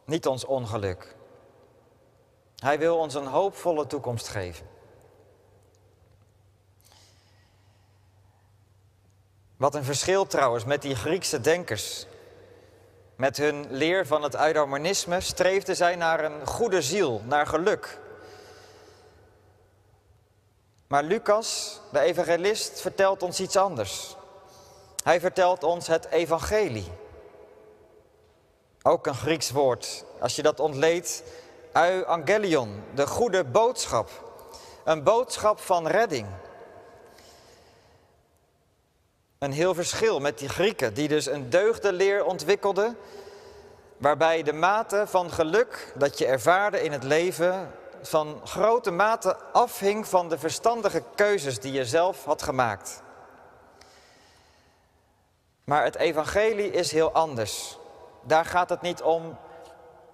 niet 0.07 0.27
ons 0.27 0.45
ongeluk. 0.45 1.15
Hij 2.55 2.79
wil 2.79 2.97
ons 2.97 3.13
een 3.13 3.27
hoopvolle 3.27 3.87
toekomst 3.87 4.27
geven. 4.27 4.67
Wat 9.57 9.75
een 9.75 9.83
verschil 9.83 10.25
trouwens 10.27 10.65
met 10.65 10.81
die 10.81 10.95
Griekse 10.95 11.41
denkers. 11.41 12.05
Met 13.15 13.37
hun 13.37 13.65
leer 13.69 14.07
van 14.07 14.23
het 14.23 14.35
eudaimonisme 14.35 15.21
streefden 15.21 15.75
zij 15.75 15.95
naar 15.95 16.23
een 16.23 16.47
goede 16.47 16.81
ziel, 16.81 17.21
naar 17.25 17.47
geluk. 17.47 17.99
Maar 20.87 21.03
Lucas, 21.03 21.79
de 21.91 21.99
evangelist, 21.99 22.81
vertelt 22.81 23.23
ons 23.23 23.39
iets 23.39 23.55
anders. 23.55 24.15
Hij 25.03 25.19
vertelt 25.19 25.63
ons 25.63 25.87
het 25.87 26.05
evangelie. 26.05 26.91
Ook 28.87 29.07
een 29.07 29.15
Grieks 29.15 29.51
woord. 29.51 30.03
Als 30.19 30.35
je 30.35 30.41
dat 30.41 30.59
ontleedt, 30.59 31.23
euangelion, 31.73 32.83
de 32.95 33.07
goede 33.07 33.43
boodschap. 33.43 34.09
Een 34.83 35.03
boodschap 35.03 35.59
van 35.59 35.87
redding. 35.87 36.27
Een 39.39 39.51
heel 39.51 39.73
verschil 39.73 40.19
met 40.19 40.39
die 40.39 40.49
Grieken, 40.49 40.93
die 40.93 41.07
dus 41.07 41.25
een 41.25 41.49
deugdenleer 41.49 42.25
ontwikkelden, 42.25 42.97
waarbij 43.97 44.43
de 44.43 44.53
mate 44.53 45.03
van 45.07 45.31
geluk 45.31 45.93
dat 45.95 46.17
je 46.17 46.25
ervaarde 46.25 46.83
in 46.83 46.91
het 46.91 47.03
leven 47.03 47.71
van 48.01 48.41
grote 48.43 48.91
mate 48.91 49.37
afhing 49.51 50.07
van 50.07 50.29
de 50.29 50.37
verstandige 50.37 51.03
keuzes 51.15 51.59
die 51.59 51.71
je 51.71 51.85
zelf 51.85 52.23
had 52.23 52.41
gemaakt. 52.41 53.01
Maar 55.63 55.83
het 55.83 55.95
evangelie 55.95 56.71
is 56.71 56.91
heel 56.91 57.11
anders. 57.11 57.77
Daar 58.27 58.45
gaat 58.45 58.69
het 58.69 58.81
niet 58.81 59.01
om 59.01 59.37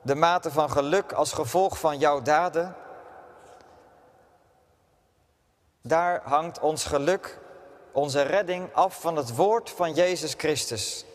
de 0.02 0.16
mate 0.16 0.52
van 0.52 0.70
geluk 0.70 1.12
als 1.12 1.34
gevolg 1.34 1.80
van 1.80 1.98
jouw 1.98 2.22
daden. 2.22 2.76
Daar 5.82 6.22
hangt 6.24 6.60
ons 6.60 6.86
geluk, 6.86 7.40
onze 7.92 8.22
redding 8.22 8.74
af 8.74 9.02
van 9.02 9.16
het 9.16 9.36
woord 9.36 9.70
van 9.70 9.94
Jezus 9.94 10.34
Christus. 10.34 11.06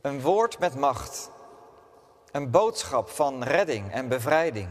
Een 0.00 0.20
woord 0.20 0.58
met 0.58 0.74
macht. 0.74 1.30
Een 2.30 2.50
boodschap 2.50 3.08
van 3.08 3.42
redding 3.42 3.92
en 3.92 4.08
bevrijding. 4.08 4.68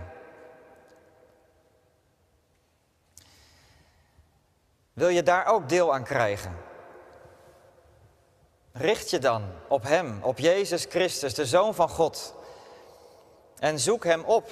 Wil 4.93 5.09
je 5.09 5.23
daar 5.23 5.45
ook 5.45 5.69
deel 5.69 5.93
aan 5.93 6.03
krijgen? 6.03 6.72
Richt 8.73 9.09
je 9.09 9.19
dan 9.19 9.43
op 9.67 9.83
Hem, 9.83 10.19
op 10.21 10.37
Jezus 10.39 10.85
Christus, 10.89 11.33
de 11.33 11.45
Zoon 11.45 11.75
van 11.75 11.89
God. 11.89 12.35
En 13.59 13.79
zoek 13.79 14.03
Hem 14.03 14.23
op, 14.23 14.51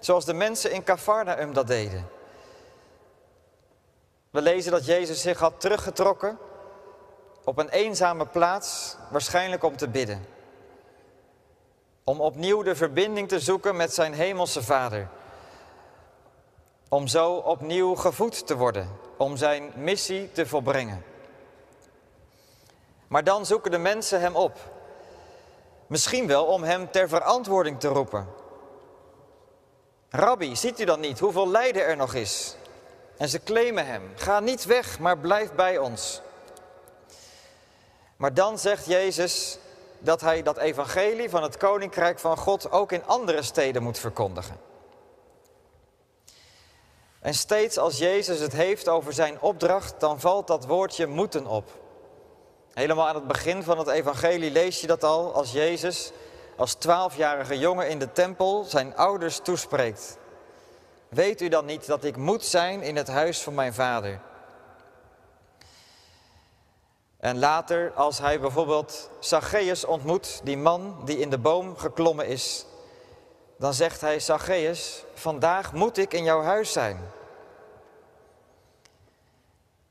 zoals 0.00 0.24
de 0.24 0.34
mensen 0.34 0.72
in 0.72 0.84
Cafarnaum 0.84 1.52
dat 1.52 1.66
deden. 1.66 2.08
We 4.30 4.42
lezen 4.42 4.72
dat 4.72 4.86
Jezus 4.86 5.20
zich 5.20 5.38
had 5.38 5.60
teruggetrokken 5.60 6.38
op 7.44 7.58
een 7.58 7.68
eenzame 7.68 8.26
plaats, 8.26 8.96
waarschijnlijk 9.10 9.64
om 9.64 9.76
te 9.76 9.88
bidden. 9.88 10.26
Om 12.04 12.20
opnieuw 12.20 12.62
de 12.62 12.74
verbinding 12.74 13.28
te 13.28 13.40
zoeken 13.40 13.76
met 13.76 13.94
zijn 13.94 14.14
hemelse 14.14 14.62
Vader. 14.62 15.08
Om 16.88 17.06
zo 17.06 17.32
opnieuw 17.32 17.94
gevoed 17.94 18.46
te 18.46 18.56
worden, 18.56 18.88
om 19.16 19.36
zijn 19.36 19.72
missie 19.74 20.32
te 20.32 20.46
volbrengen. 20.46 21.04
Maar 23.08 23.24
dan 23.24 23.46
zoeken 23.46 23.70
de 23.70 23.78
mensen 23.78 24.20
hem 24.20 24.36
op. 24.36 24.58
Misschien 25.86 26.26
wel 26.26 26.44
om 26.44 26.62
hem 26.62 26.90
ter 26.90 27.08
verantwoording 27.08 27.80
te 27.80 27.88
roepen. 27.88 28.28
Rabbi, 30.10 30.56
ziet 30.56 30.80
u 30.80 30.84
dan 30.84 31.00
niet 31.00 31.18
hoeveel 31.18 31.48
lijden 31.48 31.84
er 31.84 31.96
nog 31.96 32.14
is? 32.14 32.56
En 33.16 33.28
ze 33.28 33.42
claimen 33.42 33.86
hem, 33.86 34.12
ga 34.14 34.40
niet 34.40 34.64
weg, 34.64 34.98
maar 34.98 35.18
blijf 35.18 35.52
bij 35.52 35.78
ons. 35.78 36.20
Maar 38.16 38.34
dan 38.34 38.58
zegt 38.58 38.86
Jezus 38.86 39.58
dat 39.98 40.20
hij 40.20 40.42
dat 40.42 40.56
evangelie 40.56 41.30
van 41.30 41.42
het 41.42 41.56
koninkrijk 41.56 42.18
van 42.18 42.36
God 42.36 42.70
ook 42.70 42.92
in 42.92 43.06
andere 43.06 43.42
steden 43.42 43.82
moet 43.82 43.98
verkondigen. 43.98 44.60
En 47.20 47.34
steeds 47.34 47.78
als 47.78 47.98
Jezus 47.98 48.40
het 48.40 48.52
heeft 48.52 48.88
over 48.88 49.12
zijn 49.12 49.40
opdracht, 49.40 50.00
dan 50.00 50.20
valt 50.20 50.46
dat 50.46 50.66
woordje 50.66 51.06
moeten 51.06 51.46
op. 51.46 51.70
Helemaal 52.76 53.08
aan 53.08 53.14
het 53.14 53.26
begin 53.26 53.62
van 53.62 53.78
het 53.78 53.88
evangelie 53.88 54.50
lees 54.50 54.80
je 54.80 54.86
dat 54.86 55.04
al 55.04 55.34
als 55.34 55.52
Jezus 55.52 56.12
als 56.56 56.74
twaalfjarige 56.74 57.58
jongen 57.58 57.88
in 57.88 57.98
de 57.98 58.12
tempel 58.12 58.64
zijn 58.64 58.96
ouders 58.96 59.38
toespreekt. 59.38 60.18
Weet 61.08 61.40
u 61.40 61.48
dan 61.48 61.64
niet 61.64 61.86
dat 61.86 62.04
ik 62.04 62.16
moet 62.16 62.44
zijn 62.44 62.82
in 62.82 62.96
het 62.96 63.08
huis 63.08 63.42
van 63.42 63.54
mijn 63.54 63.74
vader? 63.74 64.20
En 67.16 67.38
later, 67.38 67.92
als 67.92 68.18
hij 68.18 68.40
bijvoorbeeld 68.40 69.10
Zacchaeus 69.18 69.84
ontmoet, 69.84 70.40
die 70.44 70.58
man 70.58 71.00
die 71.04 71.18
in 71.18 71.30
de 71.30 71.38
boom 71.38 71.76
geklommen 71.76 72.26
is, 72.26 72.66
dan 73.58 73.74
zegt 73.74 74.00
hij, 74.00 74.20
Zacchaeus, 74.20 75.04
vandaag 75.14 75.72
moet 75.72 75.96
ik 75.96 76.12
in 76.12 76.24
jouw 76.24 76.42
huis 76.42 76.72
zijn. 76.72 77.10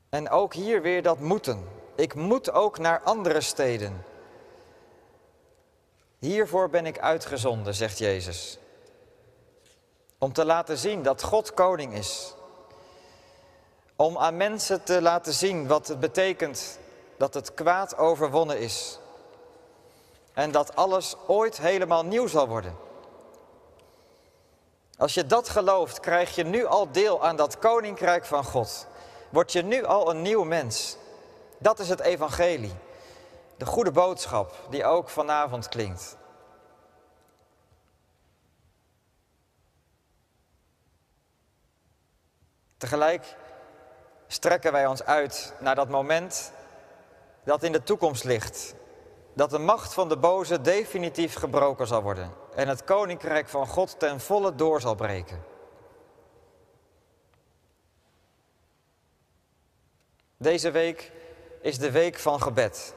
En 0.08 0.30
ook 0.30 0.54
hier 0.54 0.82
weer 0.82 1.02
dat 1.02 1.18
moeten. 1.18 1.84
Ik 1.96 2.14
moet 2.14 2.52
ook 2.52 2.78
naar 2.78 3.00
andere 3.02 3.40
steden. 3.40 4.04
Hiervoor 6.18 6.70
ben 6.70 6.86
ik 6.86 6.98
uitgezonden, 6.98 7.74
zegt 7.74 7.98
Jezus. 7.98 8.58
Om 10.18 10.32
te 10.32 10.44
laten 10.44 10.78
zien 10.78 11.02
dat 11.02 11.22
God 11.22 11.54
koning 11.54 11.94
is. 11.94 12.34
Om 13.96 14.18
aan 14.18 14.36
mensen 14.36 14.82
te 14.82 15.02
laten 15.02 15.32
zien 15.32 15.66
wat 15.66 15.88
het 15.88 16.00
betekent 16.00 16.78
dat 17.16 17.34
het 17.34 17.54
kwaad 17.54 17.96
overwonnen 17.96 18.58
is. 18.58 18.98
En 20.32 20.50
dat 20.50 20.76
alles 20.76 21.16
ooit 21.26 21.58
helemaal 21.58 22.04
nieuw 22.04 22.26
zal 22.26 22.48
worden. 22.48 22.76
Als 24.98 25.14
je 25.14 25.26
dat 25.26 25.48
gelooft, 25.48 26.00
krijg 26.00 26.34
je 26.34 26.44
nu 26.44 26.66
al 26.66 26.92
deel 26.92 27.24
aan 27.24 27.36
dat 27.36 27.58
koninkrijk 27.58 28.24
van 28.24 28.44
God. 28.44 28.86
Word 29.30 29.52
je 29.52 29.62
nu 29.62 29.84
al 29.84 30.10
een 30.10 30.22
nieuw 30.22 30.44
mens. 30.44 30.96
Dat 31.58 31.78
is 31.78 31.88
het 31.88 32.00
evangelie. 32.00 32.74
De 33.56 33.66
goede 33.66 33.90
boodschap 33.90 34.66
die 34.70 34.84
ook 34.84 35.08
vanavond 35.08 35.68
klinkt. 35.68 36.16
Tegelijk 42.76 43.36
strekken 44.26 44.72
wij 44.72 44.86
ons 44.86 45.02
uit 45.02 45.54
naar 45.60 45.74
dat 45.74 45.88
moment 45.88 46.52
dat 47.44 47.62
in 47.62 47.72
de 47.72 47.82
toekomst 47.82 48.24
ligt. 48.24 48.74
Dat 49.32 49.50
de 49.50 49.58
macht 49.58 49.94
van 49.94 50.08
de 50.08 50.16
boze 50.16 50.60
definitief 50.60 51.34
gebroken 51.34 51.86
zal 51.86 52.02
worden 52.02 52.32
en 52.54 52.68
het 52.68 52.84
koninkrijk 52.84 53.48
van 53.48 53.66
God 53.66 53.98
ten 53.98 54.20
volle 54.20 54.54
door 54.54 54.80
zal 54.80 54.94
breken. 54.94 55.44
Deze 60.36 60.70
week 60.70 61.12
is 61.66 61.78
de 61.78 61.90
week 61.90 62.18
van 62.18 62.42
gebed. 62.42 62.94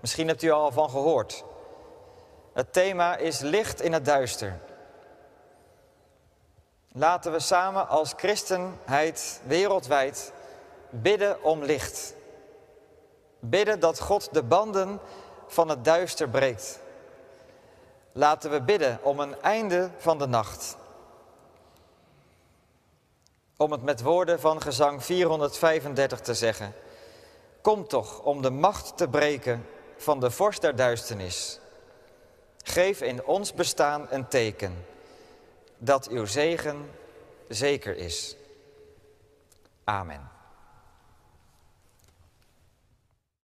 Misschien 0.00 0.28
hebt 0.28 0.42
u 0.42 0.50
al 0.50 0.72
van 0.72 0.90
gehoord. 0.90 1.44
Het 2.52 2.72
thema 2.72 3.16
is 3.16 3.40
licht 3.40 3.80
in 3.80 3.92
het 3.92 4.04
duister. 4.04 4.58
Laten 6.92 7.32
we 7.32 7.40
samen 7.40 7.88
als 7.88 8.12
christenheid 8.16 9.40
wereldwijd 9.46 10.32
bidden 10.90 11.42
om 11.42 11.62
licht. 11.62 12.14
Bidden 13.40 13.80
dat 13.80 14.00
God 14.00 14.34
de 14.34 14.42
banden 14.42 15.00
van 15.46 15.68
het 15.68 15.84
duister 15.84 16.28
breekt. 16.28 16.80
Laten 18.12 18.50
we 18.50 18.62
bidden 18.62 18.98
om 19.02 19.20
een 19.20 19.42
einde 19.42 19.90
van 19.96 20.18
de 20.18 20.26
nacht. 20.26 20.76
Om 23.56 23.72
het 23.72 23.82
met 23.82 24.02
woorden 24.02 24.40
van 24.40 24.62
gezang 24.62 25.04
435 25.04 26.20
te 26.20 26.34
zeggen. 26.34 26.74
Kom 27.66 27.88
toch 27.88 28.22
om 28.22 28.42
de 28.42 28.50
macht 28.50 28.96
te 28.96 29.08
breken 29.08 29.66
van 29.96 30.20
de 30.20 30.30
vorst 30.30 30.60
der 30.60 30.76
duisternis. 30.76 31.60
Geef 32.64 33.00
in 33.00 33.24
ons 33.24 33.54
bestaan 33.54 34.06
een 34.10 34.28
teken 34.28 34.86
dat 35.78 36.08
uw 36.08 36.24
zegen 36.24 36.90
zeker 37.48 37.96
is. 37.96 38.36
Amen. 39.84 40.35